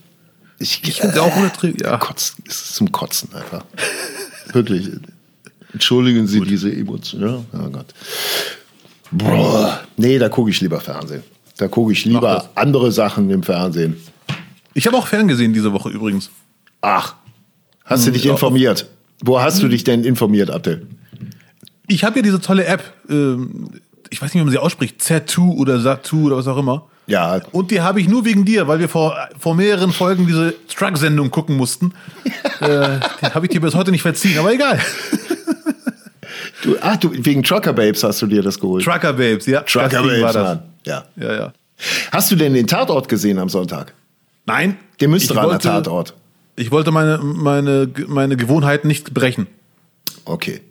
[0.58, 1.84] Ich, ich finde äh, auch unerträglich.
[1.84, 1.98] Ja.
[1.98, 3.64] Kotzen, ist zum Kotzen einfach.
[4.52, 4.90] wirklich.
[5.74, 6.50] Entschuldigen Sie Gut.
[6.50, 7.46] diese Emotionen.
[7.54, 7.94] Ja, oh Gott.
[9.12, 9.82] Boah.
[9.96, 11.22] Nee, da gucke ich lieber Fernsehen.
[11.58, 13.98] Da gucke ich lieber andere Sachen im Fernsehen.
[14.74, 16.30] Ich habe auch ferngesehen diese Woche übrigens.
[16.82, 17.16] Ach,
[17.84, 18.88] hast du hm, dich ja, informiert?
[19.24, 20.86] Wo hast du dich denn informiert, Abdel?
[21.88, 23.70] Ich habe ja diese tolle App, ähm,
[24.10, 26.88] ich weiß nicht, wie man sie ausspricht, Z2 oder Sat2 oder was auch immer.
[27.08, 27.42] Ja.
[27.52, 31.32] Und die habe ich nur wegen dir, weil wir vor, vor mehreren Folgen diese Truck-Sendung
[31.32, 31.94] gucken mussten.
[32.60, 34.80] äh, die habe ich dir bis heute nicht verziehen, aber egal.
[36.64, 38.84] Du, ach, du, wegen Trucker Babes hast du dir das geholt.
[38.84, 39.62] Trucker Babes, ja.
[39.62, 40.60] Trucker Babes, war das.
[40.88, 41.06] Ja.
[41.16, 41.54] ja, ja.
[42.12, 43.94] Hast du denn den Tatort gesehen am Sonntag?
[44.46, 44.78] Nein.
[45.00, 46.16] Den Münsteraner Tatort.
[46.56, 49.46] Ich wollte meine, meine, meine Gewohnheiten nicht brechen.
[50.26, 50.62] Okay.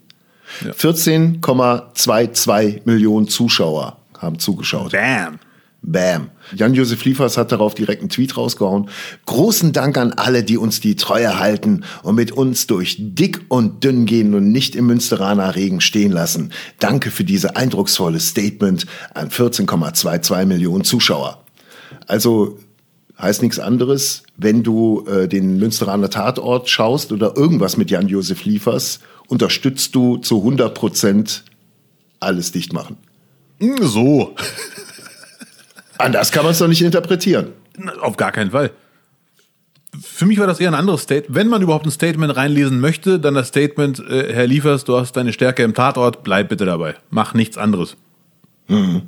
[0.65, 0.71] Ja.
[0.71, 4.91] 14,22 Millionen Zuschauer haben zugeschaut.
[4.91, 5.39] Bam.
[5.87, 6.31] Bam.
[6.53, 8.89] Jan-Josef Liefers hat darauf direkt einen Tweet rausgehauen.
[9.25, 13.85] Großen Dank an alle, die uns die Treue halten und mit uns durch dick und
[13.85, 16.51] dünn gehen und nicht im Münsteraner Regen stehen lassen.
[16.79, 21.43] Danke für diese eindrucksvolle Statement an 14,22 Millionen Zuschauer.
[22.05, 22.59] Also
[23.17, 28.99] heißt nichts anderes, wenn du äh, den Münsteraner Tatort schaust oder irgendwas mit Jan-Josef Liefers,
[29.27, 31.45] unterstützt du zu 100 Prozent
[32.19, 32.97] alles dicht machen.
[33.81, 34.35] So.
[35.97, 37.53] Anders kann man es doch nicht interpretieren.
[38.01, 38.71] Auf gar keinen Fall.
[40.01, 41.35] Für mich war das eher ein anderes Statement.
[41.35, 45.13] Wenn man überhaupt ein Statement reinlesen möchte, dann das Statement, äh, Herr Liefers, du hast
[45.13, 46.95] deine Stärke im Tatort, bleib bitte dabei.
[47.09, 47.95] Mach nichts anderes.
[48.67, 49.03] Mhm.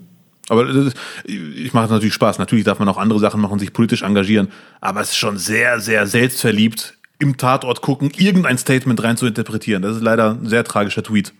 [0.48, 2.40] Aber ist, ich mache natürlich Spaß.
[2.40, 4.48] Natürlich darf man auch andere Sachen machen, sich politisch engagieren.
[4.82, 9.82] Aber es ist schon sehr, sehr selbstverliebt, im Tatort gucken, irgendein Statement rein zu interpretieren.
[9.82, 11.34] Das ist leider ein sehr tragischer Tweet.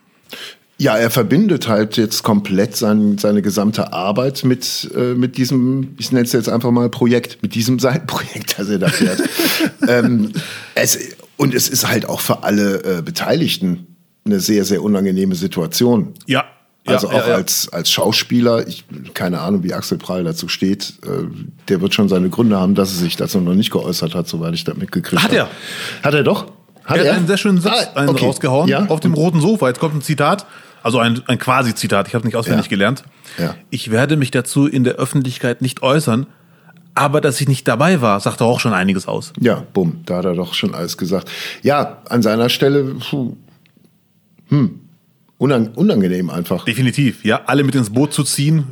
[0.80, 6.14] Ja, er verbindet halt jetzt komplett sein, seine gesamte Arbeit mit, äh, mit diesem, ich
[6.14, 9.22] nenne es jetzt einfach mal Projekt, mit diesem Seitenprojekt, das er da fährt.
[9.88, 10.32] ähm,
[10.76, 10.98] es,
[11.36, 13.88] und es ist halt auch für alle äh, Beteiligten
[14.26, 16.14] eine sehr, sehr unangenehme Situation.
[16.28, 16.46] Ja.
[16.86, 17.36] Also ja, auch ja, ja.
[17.36, 21.28] als, als Schauspieler, ich keine Ahnung, wie Axel Prahl dazu steht, äh,
[21.68, 24.54] der wird schon seine Gründe haben, dass er sich dazu noch nicht geäußert hat, soweit
[24.54, 25.42] ich das mitgekriegt habe.
[25.42, 26.04] Hat er.
[26.04, 26.46] Hat er doch?
[26.86, 28.26] Hat er hat einen sehr schönen Satz Ah, okay.
[28.26, 29.68] rausgehauen auf dem roten Sofa.
[29.68, 30.48] Jetzt kommt ein Zitat,
[30.84, 32.70] also ein, ein Quasi-Zitat, ich habe nicht auswendig Ja.
[32.70, 33.04] gelernt.
[33.38, 33.56] Ja.
[33.70, 36.28] Ich werde mich dazu in der Öffentlichkeit nicht äußern,
[36.96, 39.32] aber dass ich nicht dabei war, sagt auch schon einiges aus.
[39.40, 41.30] Ja, bumm, da hat er doch schon alles gesagt.
[41.62, 43.36] Ja, an seiner Stelle, puh,
[44.50, 44.80] hm,
[45.38, 46.66] unang unangenehm einfach.
[46.66, 48.64] Definitiv, ja, alle mit ins Boot zu ziehen,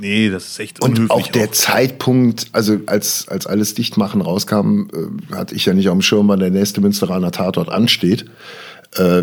[0.00, 1.10] nee, das ist echt Und unhöflich.
[1.10, 4.88] auch der Zeitpunkt, also als, als alles Dichtmachen rauskam,
[5.30, 8.26] äh, hatte ich ja nicht auf dem Schirm, wann der nächste Münsteraner Tatort ansteht.
[8.96, 9.22] Äh,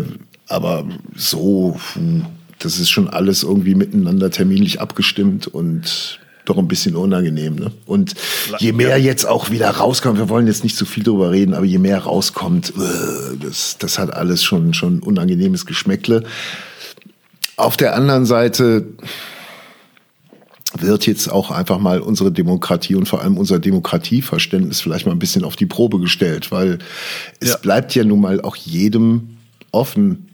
[0.52, 0.84] aber
[1.16, 1.78] so,
[2.58, 7.54] das ist schon alles irgendwie miteinander terminlich abgestimmt und doch ein bisschen unangenehm.
[7.54, 7.70] Ne?
[7.86, 8.14] Und
[8.58, 11.64] je mehr jetzt auch wieder rauskommt, wir wollen jetzt nicht zu viel drüber reden, aber
[11.64, 16.24] je mehr rauskommt, äh, das, das hat alles schon, schon unangenehmes Geschmäckle.
[17.56, 18.86] Auf der anderen Seite
[20.78, 25.18] wird jetzt auch einfach mal unsere Demokratie und vor allem unser Demokratieverständnis vielleicht mal ein
[25.18, 26.78] bisschen auf die Probe gestellt, weil
[27.40, 27.56] es Ja.
[27.58, 29.36] bleibt ja nun mal auch jedem
[29.70, 30.31] offen,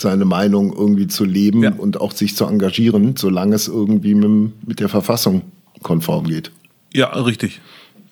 [0.00, 1.72] seine Meinung irgendwie zu leben Ja.
[1.72, 5.42] und auch sich zu engagieren, solange es irgendwie mit, mit der Verfassung
[5.82, 6.50] konform geht.
[6.92, 7.60] Ja, richtig.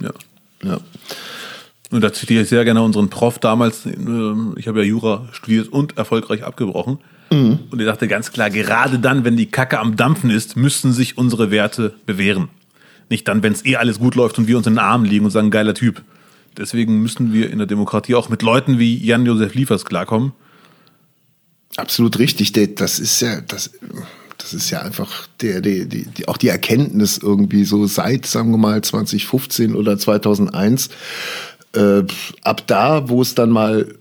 [0.03, 0.12] Ja.
[0.62, 0.78] Ja.
[1.91, 3.87] Und da zitiere ich sehr gerne unseren Prof damals.
[3.87, 6.99] ähm, Ich habe ja Jura studiert und erfolgreich abgebrochen.
[7.28, 11.18] Und er sagte ganz klar, gerade dann, wenn die Kacke am Dampfen ist, müssten sich
[11.18, 12.49] unsere Werte bewähren.
[13.11, 15.24] Nicht dann, wenn es eh alles gut läuft und wir uns in den Armen liegen
[15.24, 16.03] und sagen, geiler Typ.
[16.57, 20.32] Deswegen müssen wir in der Demokratie auch mit Leuten wie Jan-Josef Liefers klarkommen.
[21.76, 22.52] Absolut richtig.
[22.76, 23.70] Das ist ja, das,
[24.38, 28.58] das ist ja einfach der, die, die, auch die Erkenntnis irgendwie so seit, sagen wir
[28.58, 30.88] mal, 2015 oder 2001.
[31.74, 32.04] Äh,
[32.42, 33.94] ab da, wo es dann mal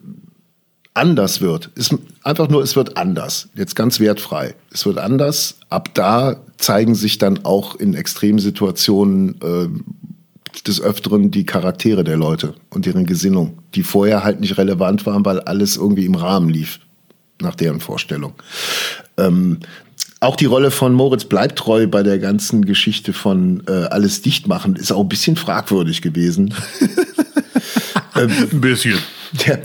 [0.94, 3.50] anders wird, ist einfach nur, es wird anders.
[3.56, 4.56] Jetzt ganz wertfrei.
[4.72, 5.58] Es wird anders.
[5.70, 9.68] Ab da zeigen sich dann auch in Extremsituationen äh,
[10.66, 15.26] des Öfteren die Charaktere der Leute und deren Gesinnung, die vorher halt nicht relevant waren,
[15.26, 16.80] weil alles irgendwie im Rahmen lief,
[17.42, 18.34] nach deren Vorstellung.
[19.18, 19.60] Ähm,
[20.20, 24.76] auch die Rolle von Moritz Bleibtreu bei der ganzen Geschichte von äh, alles dicht machen
[24.76, 26.54] ist auch ein bisschen fragwürdig gewesen.
[28.14, 28.98] Ein bisschen.
[29.46, 29.60] Der,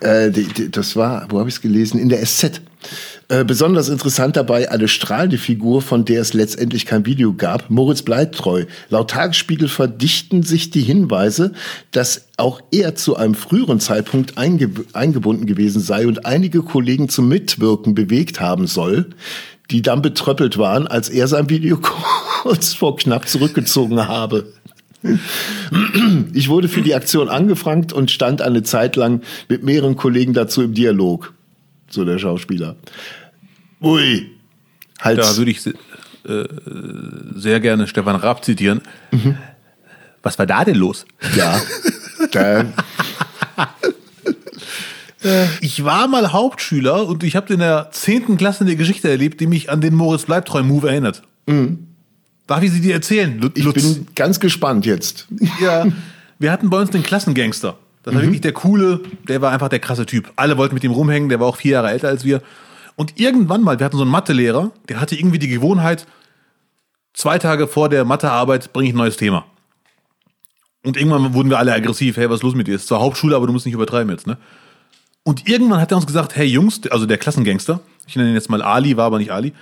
[0.00, 1.98] äh, die, die, das war, wo habe ich es gelesen?
[1.98, 2.60] In der SZ.
[3.30, 8.00] Äh, besonders interessant dabei eine strahlende Figur, von der es letztendlich kein Video gab, Moritz
[8.00, 8.64] Bleibtreu.
[8.88, 11.52] Laut Tagesspiegel verdichten sich die Hinweise,
[11.90, 17.28] dass auch er zu einem früheren Zeitpunkt einge eingebunden gewesen sei und einige Kollegen zum
[17.28, 19.10] Mitwirken bewegt haben soll,
[19.70, 21.78] die dann betröppelt waren, als er sein Video
[22.42, 24.54] kurz vor knapp zurückgezogen habe.
[26.32, 29.20] Ich wurde für die Aktion angefragt und stand eine Zeit lang
[29.50, 31.34] mit mehreren Kollegen dazu im Dialog.
[31.90, 32.76] So der Schauspieler.
[33.80, 34.30] Ui.
[35.00, 35.18] Halt.
[35.18, 35.72] Da würde ich äh,
[37.34, 38.80] sehr gerne Stefan Raab zitieren.
[40.22, 41.06] Was war da denn los?
[41.36, 41.60] ja.
[42.32, 42.64] Da,
[45.60, 48.36] Ich war mal Hauptschüler und ich habe in der 10.
[48.36, 51.22] Klasse eine Geschichte erlebt, die mich an den Moritz Bleibtreu-Move erinnert.
[52.46, 53.74] Darf ich sie dir erzählen, Lu- ich Lutz?
[53.82, 55.26] bin ganz gespannt jetzt.
[55.60, 55.86] Ja,
[56.38, 57.78] wir hatten bei uns den Klassengangster.
[58.04, 60.30] Das war wirklich der coole, der war einfach der krasse Typ.
[60.36, 62.42] Alle wollten mit ihm rumhängen, der war auch vier Jahre älter als wir.
[62.98, 66.04] Und irgendwann mal, wir hatten so einen Mathelehrer, der hatte irgendwie die Gewohnheit,
[67.14, 69.44] zwei Tage vor der Mathearbeit bringe ich ein neues Thema.
[70.82, 72.74] Und irgendwann wurden wir alle aggressiv, hey, was ist los mit dir?
[72.74, 74.36] Ist zwar Hauptschule, aber du musst nicht übertreiben jetzt, ne?
[75.22, 77.78] Und irgendwann hat er uns gesagt, hey Jungs, also der Klassengangster,
[78.08, 79.52] ich nenne ihn jetzt mal Ali, war aber nicht Ali,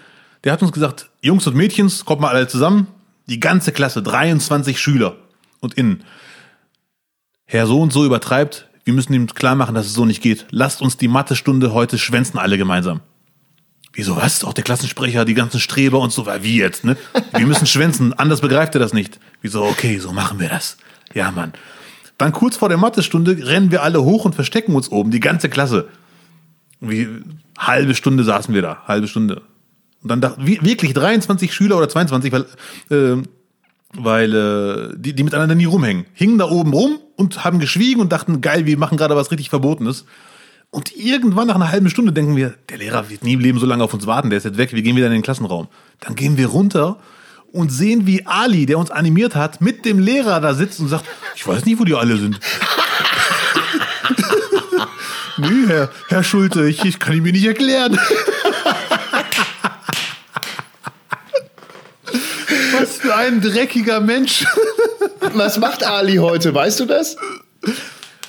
[0.45, 2.87] der hat uns gesagt, Jungs und Mädchens, kommt mal alle zusammen,
[3.27, 5.15] die ganze Klasse, 23 Schüler
[5.61, 6.05] und innen.
[7.45, 10.47] Herr so und so übertreibt, wir müssen ihm klar machen, dass es so nicht geht.
[10.51, 13.03] Lasst uns die Mathestunde heute schwänzen alle gemeinsam.
[13.97, 14.45] Wieso was?
[14.45, 16.99] Auch der Klassensprecher, die ganzen Streber und so, wie jetzt, ne?
[17.35, 19.19] Wir müssen schwänzen, anders begreift er das nicht.
[19.41, 19.65] Wieso?
[19.65, 20.77] Okay, so machen wir das.
[21.15, 21.55] Ja, Mann.
[22.19, 25.49] Dann kurz vor der Mathestunde rennen wir alle hoch und verstecken uns oben, die ganze
[25.49, 25.89] Klasse.
[26.81, 27.09] Wie
[27.59, 29.41] halbe Stunde saßen wir da, halbe Stunde.
[30.03, 32.45] Und dann dachten wirklich 23 Schüler oder 22, weil,
[32.91, 33.23] äh,
[33.95, 38.13] weil äh, die, die miteinander nie rumhängen, hingen da oben rum und haben geschwiegen und
[38.13, 40.05] dachten, geil, wir machen gerade was richtig Verbotenes.
[40.71, 43.67] Und irgendwann nach einer halben Stunde denken wir, der Lehrer wird nie im Leben so
[43.67, 45.69] lange auf uns warten, der ist jetzt weg, wir gehen wieder in den Klassenraum.
[46.01, 46.99] Dann gehen wir runter
[47.53, 51.07] und sehen, wie Ali, der uns animiert hat, mit dem Lehrer da sitzt und sagt,
[51.35, 52.39] ich weiß nicht, wo die alle sind.
[55.39, 57.99] nee, Herr, Herr Schulte, ich, ich kann ihn mir nicht erklären.
[62.79, 64.45] Was für ein dreckiger Mensch.
[65.33, 66.55] Was macht Ali heute?
[66.55, 67.17] Weißt du das?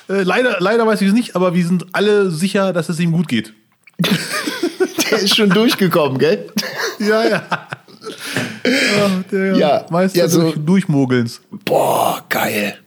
[0.09, 3.11] Äh, leider, leider weiß ich es nicht, aber wir sind alle sicher, dass es ihm
[3.11, 3.53] gut geht.
[5.11, 6.47] Der ist schon durchgekommen, gell?
[6.99, 7.43] Ja, ja.
[8.99, 11.41] Ach, der ja, Meister ja, so, Durchmogelns.
[11.65, 12.77] Boah, geil.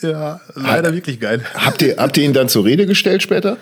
[0.00, 1.44] Ja, leider ha, wirklich geil.
[1.54, 3.56] Habt ihr, habt ihr ihn dann zur Rede gestellt später?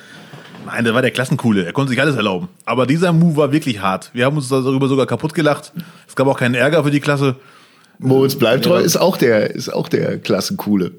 [0.67, 1.65] Nein, der war der Klassencoole.
[1.65, 2.49] Er konnte sich alles erlauben.
[2.65, 4.11] Aber dieser Move war wirklich hart.
[4.13, 5.73] Wir haben uns darüber sogar kaputt gelacht.
[6.07, 7.37] Es gab auch keinen Ärger für die Klasse.
[7.99, 10.93] Moritz Bleibtreu ist auch der, ist auch der Klassencoole.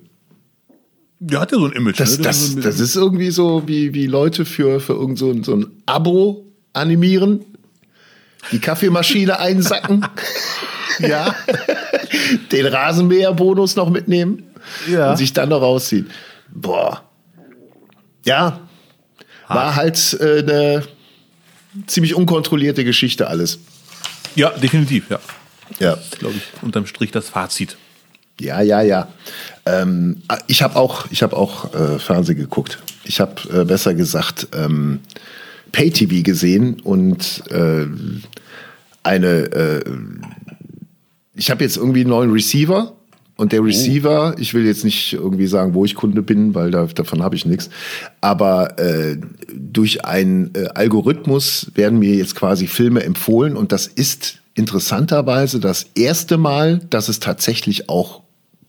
[1.24, 2.00] Der hat ja so ein Image.
[2.00, 2.24] Das, ne?
[2.24, 5.56] das, das, das, ist irgendwie so, wie, wie Leute für, für irgend so ein, so
[5.56, 7.46] ein Abo animieren,
[8.52, 10.04] die Kaffeemaschine einsacken,
[10.98, 11.36] ja,
[12.52, 14.48] den Rasenmäherbonus noch mitnehmen
[14.90, 15.12] ja.
[15.12, 16.10] und sich dann noch rausziehen.
[16.50, 17.04] Boah.
[18.26, 18.60] Ja,
[19.46, 19.60] Hart.
[19.60, 20.84] war halt äh, eine
[21.86, 23.60] ziemlich unkontrollierte Geschichte alles.
[24.34, 25.20] Ja, definitiv, ja.
[25.80, 25.98] Ja.
[26.18, 27.78] Glaube ich, unterm Strich das Fazit.
[28.42, 29.08] Ja, ja, ja.
[29.66, 30.18] Ähm,
[30.48, 32.80] ich habe auch, ich hab auch äh, Fernsehen geguckt.
[33.04, 35.00] Ich habe äh, besser gesagt ähm,
[35.72, 37.86] Pay-TV gesehen und äh,
[39.04, 39.28] eine.
[39.28, 39.84] Äh,
[41.36, 42.94] ich habe jetzt irgendwie einen neuen Receiver
[43.38, 43.66] und der oh.
[43.66, 47.36] Receiver, ich will jetzt nicht irgendwie sagen, wo ich Kunde bin, weil da, davon habe
[47.36, 47.70] ich nichts.
[48.22, 49.18] Aber äh,
[49.54, 55.88] durch einen äh, Algorithmus werden mir jetzt quasi Filme empfohlen und das ist interessanterweise das
[55.96, 58.21] erste Mal, dass es tatsächlich auch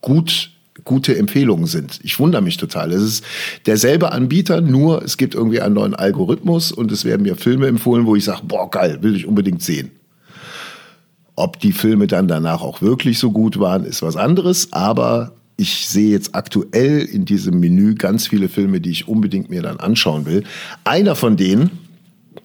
[0.03, 0.53] gut
[0.84, 2.00] gute Empfehlungen sind.
[2.03, 2.92] Ich wundere mich total.
[2.92, 3.24] Es ist
[3.66, 8.07] derselbe Anbieter, nur es gibt irgendwie einen neuen Algorithmus und es werden mir Filme empfohlen,
[8.07, 9.90] wo ich sage, boah, geil, will ich unbedingt sehen.
[11.36, 15.88] Ob die Filme dann danach auch wirklich so gut waren, ist was anderes, aber ich
[15.88, 20.26] sehe jetzt aktuell in diesem Menü ganz viele Filme, die ich unbedingt mir dann anschauen
[20.26, 20.44] will.
[20.84, 21.70] Einer von denen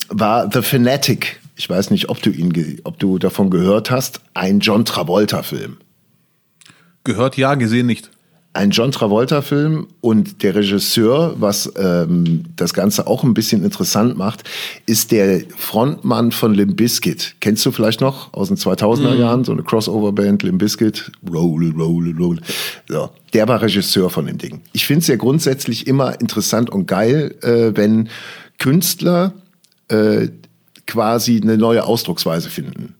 [0.09, 1.39] war The Fanatic.
[1.55, 4.21] Ich weiß nicht, ob du ihn, ob du davon gehört hast.
[4.33, 5.77] Ein John Travolta-Film.
[7.07, 8.11] Gehört ja, gesehen nicht.
[8.51, 14.43] Ein John Travolta-Film und der Regisseur, was ähm, das Ganze auch ein bisschen interessant macht,
[14.87, 17.35] ist der Frontmann von Limp Bizkit.
[17.39, 19.19] Kennst du vielleicht noch aus den 2000er mm.
[19.21, 21.09] Jahren, so eine Crossover-Band, Limp Bizkit?
[21.31, 22.41] Roll, roll, roll.
[22.89, 24.59] So, der war Regisseur von dem Ding.
[24.73, 28.09] Ich finde es ja grundsätzlich immer interessant und geil, äh, wenn
[28.57, 29.31] Künstler
[29.87, 30.27] äh,
[30.85, 32.96] quasi eine neue Ausdrucksweise finden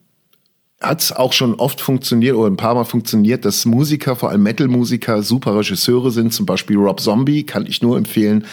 [0.80, 5.24] hat auch schon oft funktioniert oder ein paar Mal funktioniert, dass Musiker, vor allem Metal-Musiker,
[5.24, 6.34] super Regisseure sind.
[6.34, 8.46] Zum Beispiel Rob Zombie kann ich nur empfehlen.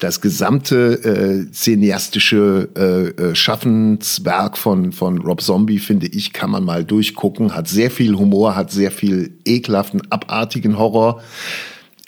[0.00, 6.64] Das gesamte äh, cineastische äh, äh, Schaffenswerk von, von Rob Zombie, finde ich, kann man
[6.64, 7.54] mal durchgucken.
[7.54, 11.22] Hat sehr viel Humor, hat sehr viel ekelhaften, abartigen Horror,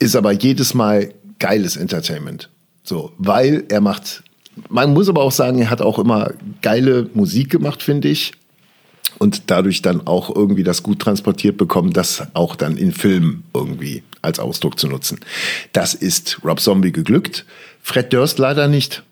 [0.01, 2.51] ist aber jedes Mal geiles Entertainment.
[2.83, 4.25] So, weil er macht
[4.69, 8.33] man muss aber auch sagen, er hat auch immer geile Musik gemacht, finde ich
[9.21, 14.03] und dadurch dann auch irgendwie das gut transportiert bekommen, das auch dann in Filmen irgendwie
[14.23, 15.21] als Ausdruck zu nutzen.
[15.75, 17.45] Das ist Rob Zombie geglückt,
[17.83, 19.03] Fred Durst leider nicht.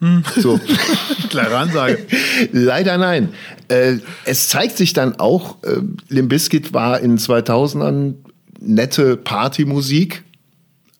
[0.00, 0.22] Hm.
[0.36, 0.60] So.
[1.30, 1.98] Klare Ansage.
[2.52, 3.30] Leider nein.
[3.68, 3.96] Äh,
[4.26, 8.14] es zeigt sich dann auch, äh, Limp Bizkit war in 2000ern
[8.60, 10.24] nette Partymusik,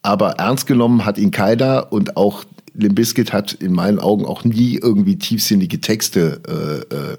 [0.01, 2.45] aber ernst genommen hat ihn keiner und auch
[2.77, 7.17] Limbiskit hat in meinen Augen auch nie irgendwie tiefsinnige Texte äh, äh,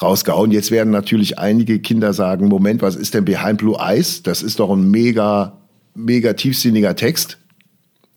[0.00, 0.50] rausgehauen.
[0.50, 4.22] Jetzt werden natürlich einige Kinder sagen, Moment, was ist denn Behind Blue Eyes?
[4.22, 5.58] Das ist doch ein mega,
[5.94, 7.38] mega tiefsinniger Text.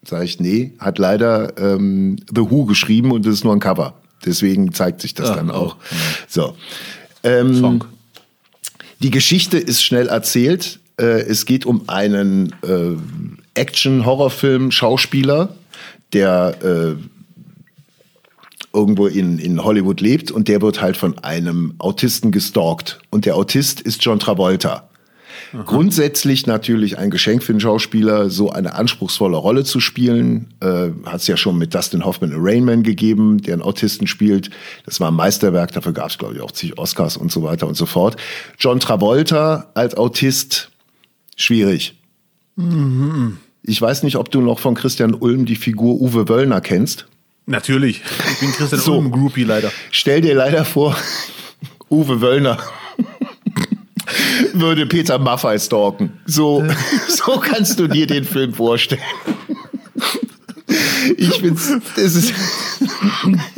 [0.04, 3.94] Sag ich, nee, hat leider ähm, The Who geschrieben und das ist nur ein Cover.
[4.26, 5.76] Deswegen zeigt sich das ja, dann auch.
[5.76, 5.96] Oh,
[6.28, 6.56] so.
[7.24, 7.86] Ähm, Song.
[9.00, 10.80] Die Geschichte ist schnell erzählt.
[11.00, 12.98] Äh, es geht um einen äh,
[13.54, 15.56] Action-Horrorfilm-Schauspieler,
[16.14, 16.96] der äh,
[18.74, 23.00] irgendwo in, in Hollywood lebt und der wird halt von einem Autisten gestalkt.
[23.10, 24.88] Und der Autist ist John Travolta.
[25.54, 25.64] Aha.
[25.64, 30.54] Grundsätzlich natürlich ein Geschenk für einen Schauspieler, so eine anspruchsvolle Rolle zu spielen.
[30.60, 34.50] Äh, Hat es ja schon mit Dustin Hoffman in Rainman gegeben, der einen Autisten spielt.
[34.86, 37.68] Das war ein Meisterwerk, dafür gab es, glaube ich, auch zig Oscars und so weiter
[37.68, 38.18] und so fort.
[38.60, 40.70] John Travolta als Autist,
[41.36, 41.96] schwierig.
[42.56, 43.38] Mhm.
[43.70, 47.06] Ich weiß nicht, ob du noch von Christian Ulm die Figur Uwe Wöllner kennst.
[47.46, 48.02] Natürlich.
[48.32, 49.74] Ich bin Christian so, Ulm Groupie leider.
[49.92, 50.96] Stell dir leider vor,
[51.90, 52.58] Uwe Wöllner
[54.54, 56.14] würde Peter Maffay stalken.
[56.26, 56.64] So,
[57.10, 59.02] so kannst du dir den Film vorstellen.
[61.18, 61.60] Ich finde
[61.98, 62.34] es ist,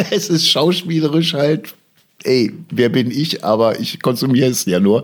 [0.09, 1.75] es ist schauspielerisch halt
[2.23, 3.43] ey, wer bin ich?
[3.43, 5.03] Aber ich konsumiere es ja nur.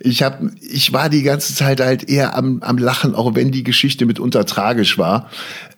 [0.00, 3.64] Ich hab, ich war die ganze Zeit halt eher am, am Lachen, auch wenn die
[3.64, 5.30] Geschichte mitunter tragisch war.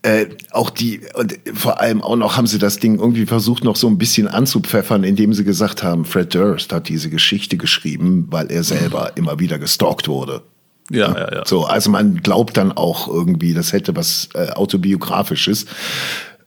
[0.03, 3.77] Äh, auch die, und vor allem auch noch haben sie das Ding irgendwie versucht, noch
[3.77, 8.51] so ein bisschen anzupfeffern, indem sie gesagt haben, Fred Durst hat diese Geschichte geschrieben, weil
[8.51, 10.43] er selber immer wieder gestalkt wurde.
[10.91, 11.43] Ja, ja, ja.
[11.47, 15.67] So, also man glaubt dann auch irgendwie, das hätte was äh, autobiografisches.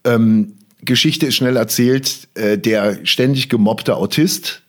[0.04, 0.54] Ähm,
[0.84, 2.28] Geschichte ist schnell erzählt.
[2.34, 4.62] Äh, der ständig gemobbte Autist,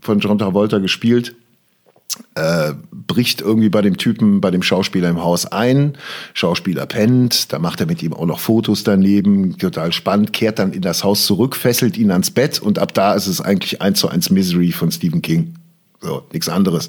[0.00, 1.34] von John Travolta gespielt,
[2.34, 5.96] äh, bricht irgendwie bei dem Typen, bei dem Schauspieler im Haus ein.
[6.34, 10.72] Schauspieler pennt, da macht er mit ihm auch noch Fotos daneben, total spannend, kehrt dann
[10.72, 14.00] in das Haus zurück, fesselt ihn ans Bett und ab da ist es eigentlich eins
[14.00, 15.54] zu eins Misery von Stephen King.
[16.02, 16.88] So, nichts anderes.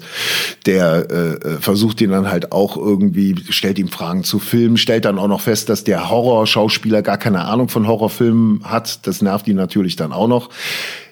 [0.66, 5.04] Der äh, äh, versucht ihn dann halt auch irgendwie, stellt ihm Fragen zu Filmen, stellt
[5.04, 9.06] dann auch noch fest, dass der Horrorschauspieler gar keine Ahnung von Horrorfilmen hat.
[9.06, 10.50] Das nervt ihn natürlich dann auch noch.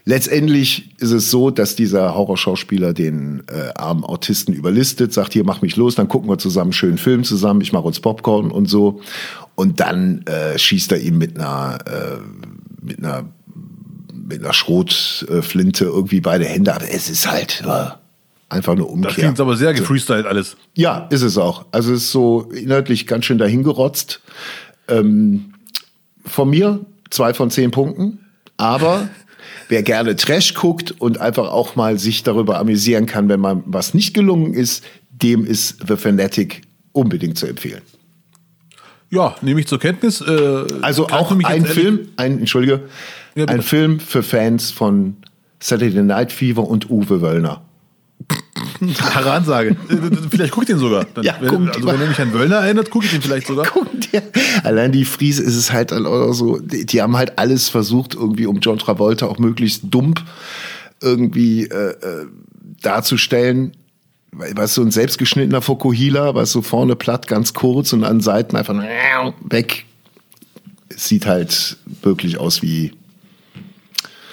[0.05, 5.63] Letztendlich ist es so, dass dieser Horrorschauspieler den äh, armen Autisten überlistet, sagt, hier, mach
[5.63, 8.67] mich los, dann gucken wir zusammen einen schönen Film zusammen, ich mache uns Popcorn und
[8.67, 9.01] so.
[9.55, 13.27] Und dann äh, schießt er ihm mit einer, äh, mit einer
[14.27, 17.99] mit einer Schrotflinte irgendwie beide Hände, aber es ist halt ja,
[18.49, 19.11] einfach eine Umkehr.
[19.11, 20.57] Das klingt aber sehr gefreestylt alles.
[20.75, 21.67] Ja, ist es auch.
[21.73, 24.21] Also es ist so inhaltlich ganz schön dahingerotzt.
[24.89, 25.55] Ähm,
[26.25, 28.21] von mir zwei von zehn Punkten,
[28.57, 29.09] aber
[29.69, 33.95] wer gerne Trash guckt und einfach auch mal sich darüber amüsieren kann, wenn man was
[33.95, 36.63] nicht gelungen ist, dem ist The Fanatic
[36.93, 37.83] unbedingt zu empfehlen.
[39.11, 40.23] Ja, nehme ich zur Kenntnis.
[40.23, 42.81] Äh, also auch ein Film, ein, entschuldige,
[43.35, 45.17] ja, ein Film für Fans von
[45.61, 47.63] Saturday Night Fever und Uwe Wöllner.
[48.95, 49.77] Klare Ansage.
[50.31, 51.07] vielleicht guckt ihn sogar.
[51.15, 53.67] Dann, ja, wenn, also wenn er mich an Wöllner erinnert, gucke ich ihn vielleicht sogar.
[54.13, 54.23] dir.
[54.63, 58.47] Allein die Friese ist es halt auch so, die, die, haben halt alles versucht, irgendwie
[58.47, 60.15] um John Travolta auch möglichst dumm
[61.01, 62.27] irgendwie äh, äh
[62.81, 63.73] darzustellen
[64.33, 68.75] was so ein selbstgeschnittener Fokuhila, was so vorne platt, ganz kurz und an Seiten einfach
[69.45, 69.85] weg.
[70.89, 72.93] sieht halt wirklich aus wie.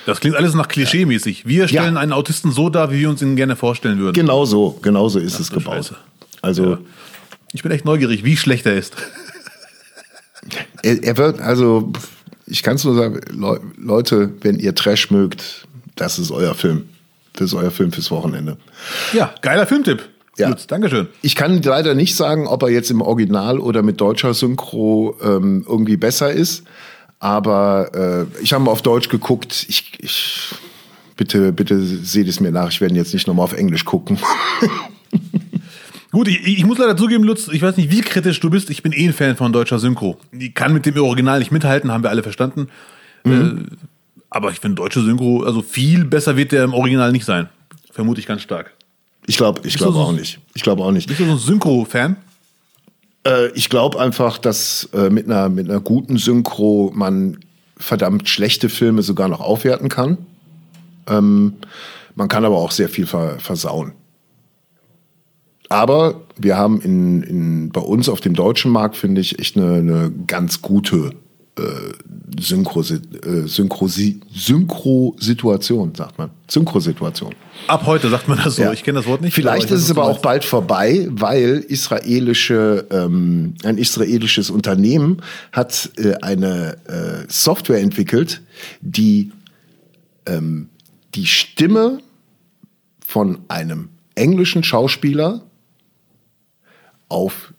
[0.09, 1.45] Das klingt alles nach Klischee-mäßig.
[1.45, 1.99] Wir stellen ja.
[1.99, 4.13] einen Autisten so dar, wie wir uns ihn gerne vorstellen würden.
[4.13, 5.75] Genau so, genau so ist Ach, es gebaut.
[5.75, 5.95] Scheiße.
[6.41, 6.71] Also.
[6.71, 6.77] Ja.
[7.53, 8.95] Ich bin echt neugierig, wie schlecht er ist.
[10.83, 11.91] Er, er wird, also,
[12.45, 13.19] ich kann es nur sagen,
[13.77, 16.89] Leute, wenn ihr Trash mögt, das ist euer Film.
[17.33, 18.57] Das ist euer Film fürs Wochenende.
[19.13, 20.03] Ja, geiler Filmtipp.
[20.37, 20.49] Ja.
[20.49, 21.07] Gut, Dankeschön.
[21.21, 25.65] Ich kann leider nicht sagen, ob er jetzt im Original oder mit deutscher Synchro ähm,
[25.67, 26.63] irgendwie besser ist.
[27.19, 29.65] Aber äh, ich habe mal auf Deutsch geguckt.
[29.67, 30.55] Ich, ich
[31.17, 32.71] bitte, bitte seht es mir nach.
[32.71, 34.17] Ich werde jetzt nicht nochmal auf Englisch gucken.
[36.11, 38.71] Gut, ich, ich, muss leider zugeben, Lutz, ich weiß nicht, wie kritisch du bist.
[38.71, 40.17] Ich bin eh ein Fan von deutscher Synchro.
[40.31, 42.69] Die kann mit dem Original nicht mithalten, haben wir alle verstanden.
[43.23, 43.67] Mhm.
[43.69, 43.75] Äh,
[44.31, 47.49] aber ich finde deutsche Synchro, also viel besser wird der im Original nicht sein.
[47.91, 48.73] Vermute ich ganz stark.
[49.27, 50.39] Ich glaube ich glaub so auch nicht.
[50.55, 51.07] Ich glaube auch nicht.
[51.07, 52.15] Bist du so ein Synchro-Fan?
[53.25, 57.39] Äh, ich glaube einfach, dass äh, mit, einer, mit einer guten Synchro man
[57.77, 60.17] verdammt schlechte Filme sogar noch aufwerten kann.
[61.07, 61.53] Ähm,
[62.15, 63.93] man kann aber auch sehr viel ver versauen.
[65.69, 69.75] Aber wir haben in, in, bei uns auf dem deutschen Markt, finde ich, echt eine,
[69.75, 71.11] eine ganz gute
[71.59, 76.29] äh, Synchro, äh, Synchrosi Synchro-Situation, sagt man.
[76.47, 77.33] Synchro-Situation.
[77.67, 78.63] Ab heute sagt man das so.
[78.63, 78.73] Ja.
[78.73, 79.33] Ich kenne das Wort nicht.
[79.33, 86.15] Vielleicht ist es aber auch bald vorbei, weil israelische, ähm, ein israelisches Unternehmen hat äh,
[86.21, 88.41] eine äh, Software entwickelt,
[88.81, 89.31] die
[90.25, 90.69] ähm,
[91.15, 91.99] die Stimme
[93.05, 95.41] von einem englischen Schauspieler
[97.09, 97.53] auf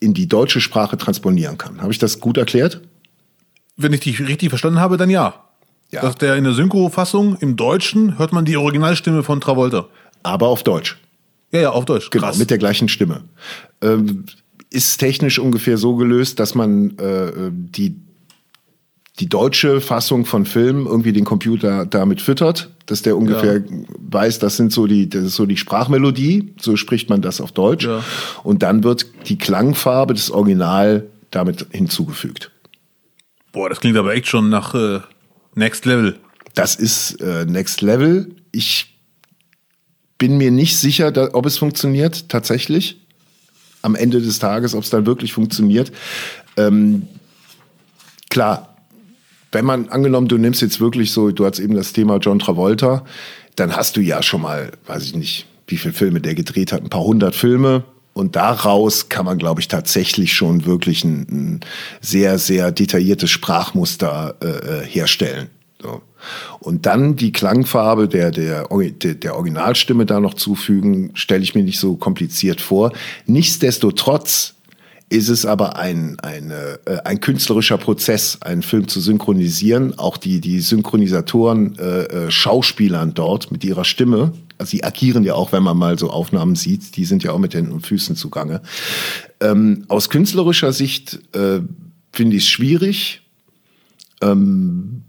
[0.00, 1.80] in die deutsche Sprache transponieren kann.
[1.80, 2.80] Habe ich das gut erklärt?
[3.78, 5.44] Wenn ich dich richtig verstanden habe, dann ja.
[5.90, 6.02] ja.
[6.02, 9.86] Dass der in der Synchro-Fassung im Deutschen hört man die Originalstimme von Travolta.
[10.24, 10.98] Aber auf Deutsch.
[11.52, 12.10] Ja, ja, auf Deutsch.
[12.10, 13.22] Genau, mit der gleichen Stimme.
[13.80, 14.24] Ähm,
[14.70, 17.96] ist technisch ungefähr so gelöst, dass man äh, die,
[19.18, 23.62] die deutsche Fassung von Filmen irgendwie den Computer damit füttert, dass der ungefähr ja.
[24.10, 27.52] weiß, das sind so die, das ist so die Sprachmelodie, so spricht man das auf
[27.52, 27.86] Deutsch.
[27.86, 28.04] Ja.
[28.42, 32.50] Und dann wird die Klangfarbe des Original damit hinzugefügt.
[33.52, 35.00] Boah, das klingt aber echt schon nach äh,
[35.54, 36.18] Next Level.
[36.54, 38.34] Das ist äh, Next Level.
[38.52, 38.98] Ich
[40.18, 43.00] bin mir nicht sicher, da, ob es funktioniert tatsächlich.
[43.82, 45.92] am Ende des Tages, ob es dann wirklich funktioniert.
[46.56, 47.06] Ähm,
[48.30, 48.76] klar,
[49.52, 53.04] wenn man angenommen, du nimmst jetzt wirklich so, du hast eben das Thema John Travolta,
[53.56, 56.82] dann hast du ja schon mal, weiß ich nicht, wie viele Filme der gedreht hat,
[56.82, 57.84] ein paar hundert Filme.
[58.18, 61.60] Und daraus kann man, glaube ich, tatsächlich schon wirklich ein, ein
[62.00, 65.50] sehr, sehr detailliertes Sprachmuster äh, äh herstellen.
[65.80, 66.02] So.
[66.58, 71.78] Und dann die Klangfarbe der, der, der Originalstimme da noch zufügen, stelle ich mir nicht
[71.78, 72.92] so kompliziert vor.
[73.26, 74.54] Nichtsdestotrotz
[75.10, 79.96] ist es aber ein, eine, äh, ein künstlerischer Prozess, einen Film zu synchronisieren.
[79.96, 84.32] Auch die, die Synchronisatoren, äh, äh, Schauspielern dort mit ihrer Stimme,
[84.66, 87.54] die agieren ja auch, wenn man mal so Aufnahmen sieht, die sind ja auch mit
[87.54, 88.62] und Füßen zugange.
[89.40, 91.60] Ähm, aus künstlerischer Sicht äh,
[92.12, 93.22] finde ich es schwierig.
[94.20, 95.02] Ähm,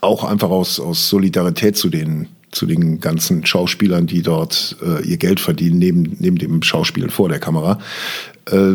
[0.00, 5.16] auch einfach aus, aus Solidarität zu den, zu den ganzen Schauspielern, die dort äh, ihr
[5.16, 7.78] Geld verdienen, neben, neben dem Schauspielen vor der Kamera.
[8.50, 8.74] Äh,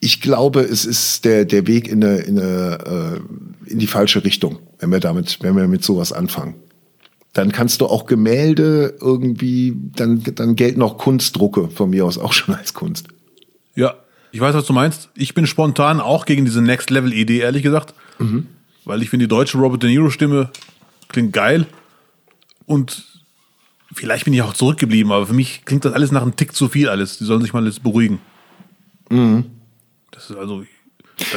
[0.00, 3.20] ich glaube, es ist der, der Weg in, eine, in, eine,
[3.66, 6.56] äh, in die falsche Richtung, wenn wir damit, wenn wir mit sowas anfangen.
[7.34, 12.32] Dann kannst du auch Gemälde irgendwie, dann, dann gelten auch Kunstdrucke von mir aus auch
[12.32, 13.08] schon als Kunst.
[13.74, 13.96] Ja,
[14.30, 15.10] ich weiß, was du meinst.
[15.14, 17.94] Ich bin spontan auch gegen diese Next-Level-Idee, ehrlich gesagt.
[18.18, 18.46] Mhm.
[18.84, 20.50] Weil ich finde, die deutsche Robert De Niro-Stimme
[21.08, 21.66] klingt geil.
[22.66, 23.04] Und
[23.92, 26.68] vielleicht bin ich auch zurückgeblieben, aber für mich klingt das alles nach einem Tick zu
[26.68, 27.18] viel alles.
[27.18, 28.20] Die sollen sich mal jetzt beruhigen.
[29.10, 29.46] Mhm.
[30.10, 30.64] Das ist also.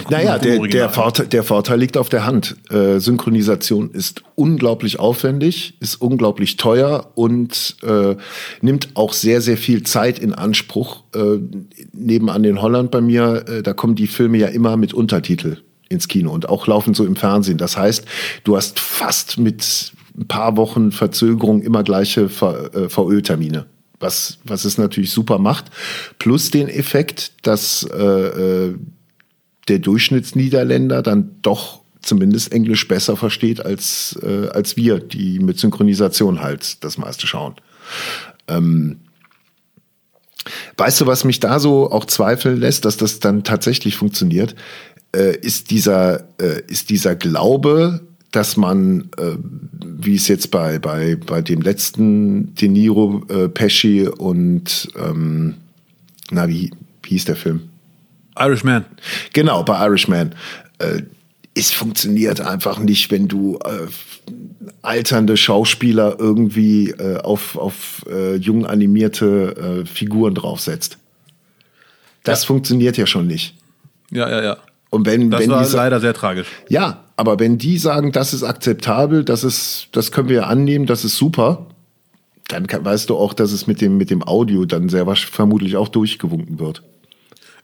[0.09, 2.55] Naja, der, der, Vorteil, der Vorteil liegt auf der Hand.
[2.69, 8.15] Äh, Synchronisation ist unglaublich aufwendig, ist unglaublich teuer und äh,
[8.61, 11.03] nimmt auch sehr, sehr viel Zeit in Anspruch.
[11.13, 11.39] Äh,
[11.93, 15.57] nebenan in Holland bei mir, äh, da kommen die Filme ja immer mit Untertitel
[15.89, 17.57] ins Kino und auch laufen so im Fernsehen.
[17.57, 18.05] Das heißt,
[18.43, 23.59] du hast fast mit ein paar Wochen Verzögerung immer gleiche VÖ-Termine.
[23.59, 25.65] Äh, was, was es natürlich super macht.
[26.19, 28.75] Plus den Effekt, dass äh, äh,
[29.67, 36.41] der Durchschnittsniederländer dann doch zumindest Englisch besser versteht als, äh, als wir, die mit Synchronisation
[36.41, 37.55] halt das meiste schauen.
[38.47, 38.99] Ähm,
[40.77, 44.55] weißt du, was mich da so auch zweifeln lässt, dass das dann tatsächlich funktioniert?
[45.15, 48.01] äh, ist, dieser, äh, ist dieser Glaube,
[48.31, 49.35] dass man, äh,
[49.81, 55.55] wie es jetzt bei, bei, bei dem letzten De Niro, äh, Pesci und, ähm,
[56.29, 56.71] na, wie,
[57.03, 57.69] wie hieß der Film?
[58.39, 58.85] Irishman.
[59.33, 60.35] Genau, bei Irishman.
[60.79, 61.03] Äh,
[61.53, 63.87] es funktioniert einfach nicht, wenn du äh,
[64.81, 70.97] alternde Schauspieler irgendwie äh, auf, auf äh, jung animierte äh, Figuren draufsetzt.
[72.23, 72.47] Das ja.
[72.47, 73.55] funktioniert ja schon nicht.
[74.11, 74.57] Ja, ja, ja.
[74.89, 76.47] Und wenn, das wenn war die, leider sehr tragisch.
[76.69, 81.03] Ja, aber wenn die sagen, das ist akzeptabel, das ist, das können wir annehmen, das
[81.03, 81.65] ist super,
[82.47, 85.75] dann kann, weißt du auch, dass es mit dem, mit dem Audio dann sehr vermutlich
[85.75, 86.83] auch durchgewunken wird.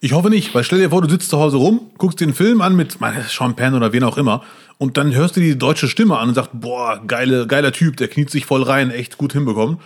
[0.04, 2.60] Ich hoffe nicht, weil stell dir vor, du sitzt zu Hause rum, guckst den Film
[2.60, 2.97] an mit
[3.30, 4.43] Sean Penn oder wen auch immer
[4.78, 8.10] und dann hörst du die deutsche Stimme an und sagst, boah, geile, geiler Typ, der
[8.10, 9.78] kniet sich voll rein, echt gut hinbekommen.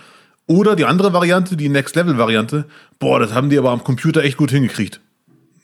[0.48, 2.64] Oder die andere Variante, die Next Level Variante,
[2.98, 4.98] boah, das haben die aber am Computer echt gut hingekriegt.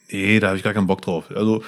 [0.09, 1.25] Nee, da habe ich gar keinen Bock drauf.
[1.35, 1.61] Also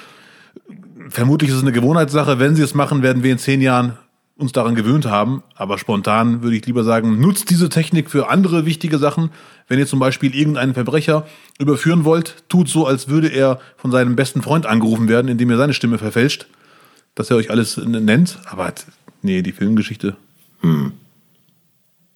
[1.10, 2.38] vermutlich ist es eine Gewohnheitssache.
[2.38, 3.98] Wenn sie es machen, werden wir in zehn Jahren
[4.38, 5.42] uns daran gewöhnt haben.
[5.56, 9.28] Aber spontan würde ich lieber sagen, nutzt diese Technik für andere wichtige Sachen.
[9.68, 11.26] Wenn ihr zum Beispiel irgendeinen Verbrecher
[11.58, 15.58] überführen wollt, tut so, als würde er von seinem besten Freund angerufen werden, indem er
[15.58, 16.46] seine Stimme verfälscht,
[17.14, 18.38] dass er euch alles nennt.
[18.46, 18.72] Aber
[19.22, 20.16] nee, die Filmgeschichte.
[20.62, 20.92] Hm.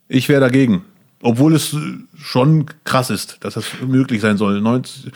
[0.09, 0.85] Ich wäre dagegen.
[1.21, 1.77] Obwohl es
[2.21, 4.61] schon krass ist, dass das möglich sein soll.
[4.61, 5.13] 90,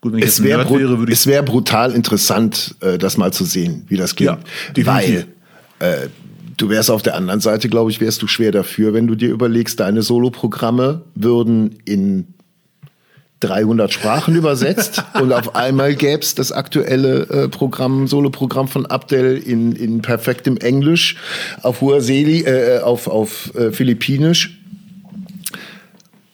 [0.00, 1.18] Gut, wenn ich es wäre wäre, würde ich.
[1.18, 4.38] Es wäre brutal interessant, äh, das mal zu sehen, wie das klingt.
[4.76, 5.26] Ja, Weil
[5.80, 6.08] äh,
[6.58, 9.30] du wärst auf der anderen Seite, glaube ich, wärst du schwer dafür, wenn du dir
[9.30, 12.34] überlegst, deine Soloprogramme würden in
[13.40, 19.36] 300 Sprachen übersetzt und auf einmal gäbe es das aktuelle äh, Programm, Soloprogramm von Abdel
[19.36, 21.16] in, in perfektem Englisch,
[21.62, 24.58] auf Huaseli, äh, auf, auf äh, Philippinisch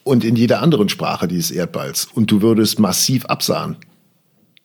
[0.03, 2.09] und in jeder anderen Sprache dieses Erdballs.
[2.15, 3.77] Und du würdest massiv absahen.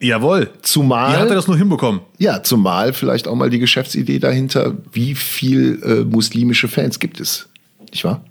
[0.01, 0.49] Jawohl.
[0.61, 1.13] Zumal.
[1.13, 2.01] Wie hat er das nur hinbekommen?
[2.17, 7.49] Ja, zumal vielleicht auch mal die Geschäftsidee dahinter, wie viel äh, muslimische Fans gibt es.
[7.91, 8.23] Nicht wahr?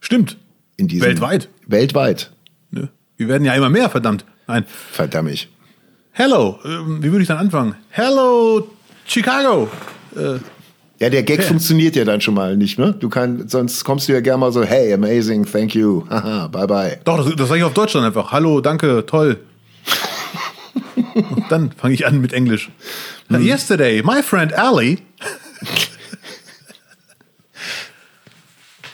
[0.00, 0.36] Stimmt.
[0.76, 1.48] In diesem, weltweit.
[1.66, 2.32] Weltweit.
[2.70, 2.88] Ne?
[3.16, 4.24] Wir werden ja immer mehr, verdammt.
[4.46, 4.64] Nein.
[4.92, 5.48] Verdammt.
[6.12, 6.58] Hello.
[6.64, 7.74] Ähm, wie würde ich dann anfangen?
[7.90, 8.68] Hello,
[9.06, 9.68] Chicago.
[10.16, 10.38] Äh,
[11.00, 11.48] ja, der Gag okay.
[11.48, 12.92] funktioniert ja dann schon mal nicht, ne?
[12.98, 16.66] Du kannst, sonst kommst du ja gerne mal so, hey, amazing, thank you, haha, bye
[16.66, 16.98] bye.
[17.04, 18.32] Doch, das, das sage ich auf Deutsch dann einfach.
[18.32, 19.38] Hallo, danke, toll.
[21.14, 22.70] Und dann fange ich an mit Englisch.
[23.28, 23.44] Hm.
[23.44, 24.98] Yesterday, my friend Ali.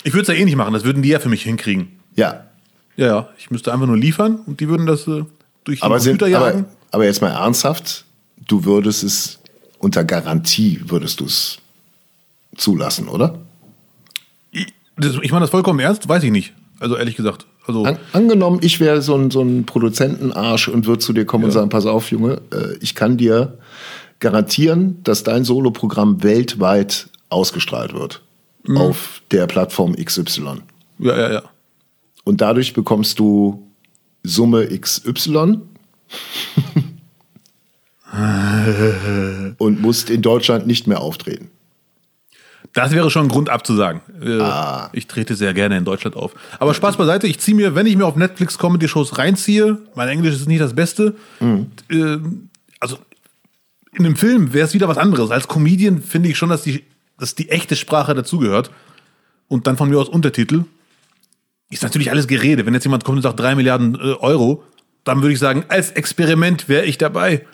[0.04, 1.88] ich würde es ja eh nicht machen, das würden die ja für mich hinkriegen.
[2.14, 2.44] Ja.
[2.96, 5.24] Ja, ja, ich müsste einfach nur liefern und die würden das äh,
[5.64, 6.58] durch den aber Computer sind, jagen.
[6.60, 8.04] Aber, aber jetzt mal ernsthaft,
[8.46, 9.40] du würdest es
[9.78, 11.58] unter Garantie würdest du es
[12.56, 13.38] zulassen, oder?
[14.50, 16.54] Ich, ich meine das vollkommen ernst, weiß ich nicht.
[16.78, 17.46] Also ehrlich gesagt.
[17.66, 21.44] Also An, angenommen, ich wäre so ein, so ein Produzentenarsch und würde zu dir kommen
[21.44, 21.48] ja.
[21.48, 23.58] und sagen, pass auf, Junge, äh, ich kann dir
[24.20, 28.22] garantieren, dass dein Soloprogramm weltweit ausgestrahlt wird.
[28.64, 28.76] Mhm.
[28.76, 30.62] Auf der Plattform XY.
[30.98, 31.42] Ja, ja, ja.
[32.24, 33.66] Und dadurch bekommst du
[34.22, 35.60] Summe XY.
[39.58, 41.50] und musst in Deutschland nicht mehr auftreten.
[42.74, 44.00] Das wäre schon ein Grund abzusagen.
[44.20, 44.90] Äh, ah.
[44.92, 46.34] Ich trete sehr gerne in Deutschland auf.
[46.58, 50.34] Aber Spaß beiseite, ich ziehe mir, wenn ich mir auf Netflix Comedy-Shows reinziehe, mein Englisch
[50.34, 51.14] ist nicht das Beste.
[51.38, 51.70] Mhm.
[51.88, 52.18] Äh,
[52.80, 52.98] also
[53.92, 55.30] in einem Film wäre es wieder was anderes.
[55.30, 56.82] Als Comedian finde ich schon, dass die,
[57.16, 58.72] dass die echte Sprache dazugehört.
[59.46, 60.64] Und dann von mir aus Untertitel.
[61.70, 62.66] Ist natürlich alles Gerede.
[62.66, 64.64] Wenn jetzt jemand kommt und sagt drei Milliarden äh, Euro,
[65.04, 67.46] dann würde ich sagen, als Experiment wäre ich dabei.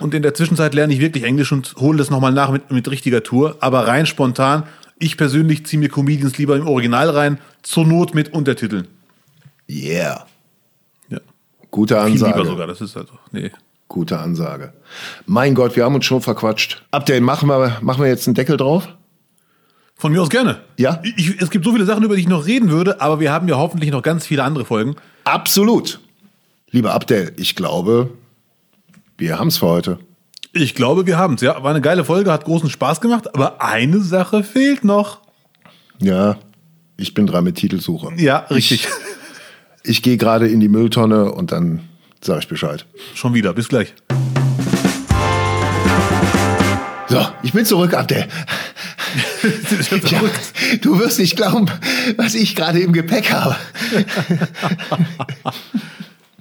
[0.00, 2.90] Und in der Zwischenzeit lerne ich wirklich Englisch und hole das nochmal nach mit, mit
[2.90, 3.56] richtiger Tour.
[3.60, 4.64] Aber rein spontan,
[4.98, 8.88] ich persönlich ziehe mir Comedians lieber im Original rein, zur Not mit Untertiteln.
[9.68, 10.26] Yeah.
[11.08, 11.20] Ja.
[11.70, 12.32] Gute Ansage.
[12.32, 13.50] Viel lieber sogar, das ist also, nee.
[13.86, 14.74] Gute Ansage.
[15.26, 16.84] Mein Gott, wir haben uns schon verquatscht.
[16.90, 18.88] Update, machen wir, machen wir jetzt einen Deckel drauf?
[19.94, 20.60] Von mir aus gerne.
[20.76, 21.00] Ja?
[21.02, 23.48] Ich, es gibt so viele Sachen, über die ich noch reden würde, aber wir haben
[23.48, 24.94] ja hoffentlich noch ganz viele andere Folgen.
[25.24, 26.00] Absolut.
[26.70, 28.10] Lieber Abdel, ich glaube,
[29.18, 29.98] wir haben es für heute.
[30.52, 31.42] Ich glaube, wir haben es.
[31.42, 35.20] Ja, war eine geile Folge, hat großen Spaß gemacht, aber eine Sache fehlt noch.
[35.98, 36.38] Ja,
[36.96, 38.12] ich bin dran mit Titelsuche.
[38.16, 38.84] Ja, richtig.
[38.84, 38.88] Ich,
[39.90, 41.80] ich gehe gerade in die Mülltonne und dann
[42.20, 42.86] sage ich Bescheid.
[43.14, 43.92] Schon wieder, bis gleich.
[47.08, 48.26] So, ich bin zurück, Abdel.
[49.42, 50.20] ja,
[50.80, 51.66] du wirst nicht glauben,
[52.16, 53.56] was ich gerade im Gepäck habe.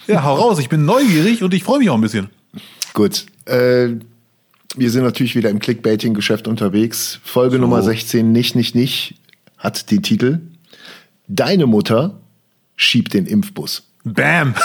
[0.08, 2.30] ja, hau raus, ich bin neugierig und ich freue mich auch ein bisschen.
[2.93, 3.26] Gut.
[3.45, 3.95] Äh,
[4.76, 7.20] wir sind natürlich wieder im Clickbaiting-Geschäft unterwegs.
[7.24, 7.62] Folge so.
[7.62, 9.16] Nummer 16, nicht, nicht, nicht,
[9.58, 10.41] hat den Titel
[11.28, 12.22] Deine Mutter
[12.76, 13.84] schiebt den Impfbus.
[14.03, 14.55] Bam!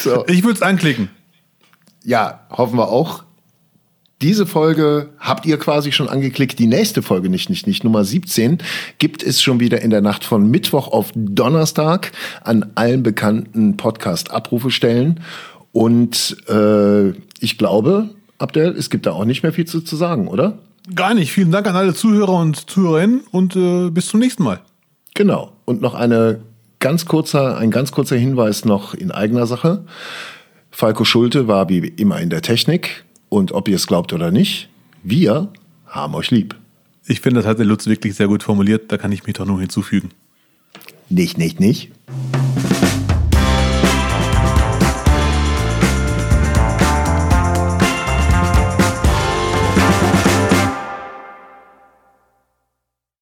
[0.00, 0.26] so.
[0.26, 1.08] Ich würde es anklicken.
[2.04, 3.24] Ja, hoffen wir auch.
[4.22, 6.60] Diese Folge habt ihr quasi schon angeklickt.
[6.60, 8.58] Die nächste Folge, nicht, nicht, nicht, Nummer 17,
[8.98, 12.12] gibt es schon wieder in der Nacht von Mittwoch auf Donnerstag
[12.44, 15.18] an allen bekannten Podcast-Abrufestellen.
[15.72, 17.08] Und äh,
[17.40, 20.58] ich glaube, Abdel, es gibt da auch nicht mehr viel zu, zu sagen, oder?
[20.94, 21.32] Gar nicht.
[21.32, 24.60] Vielen Dank an alle Zuhörer und Zuhörerinnen und äh, bis zum nächsten Mal.
[25.14, 25.50] Genau.
[25.64, 26.42] Und noch eine
[26.78, 29.84] ganz kurzer, ein ganz kurzer Hinweis noch in eigener Sache.
[30.70, 34.68] Falco Schulte war wie immer in der Technik und ob ihr es glaubt oder nicht,
[35.02, 35.48] wir
[35.86, 36.54] haben euch lieb.
[37.06, 38.92] Ich finde, das hat der Lutz wirklich sehr gut formuliert.
[38.92, 40.10] Da kann ich mich doch nur hinzufügen.
[41.08, 41.90] Nicht, nicht, nicht.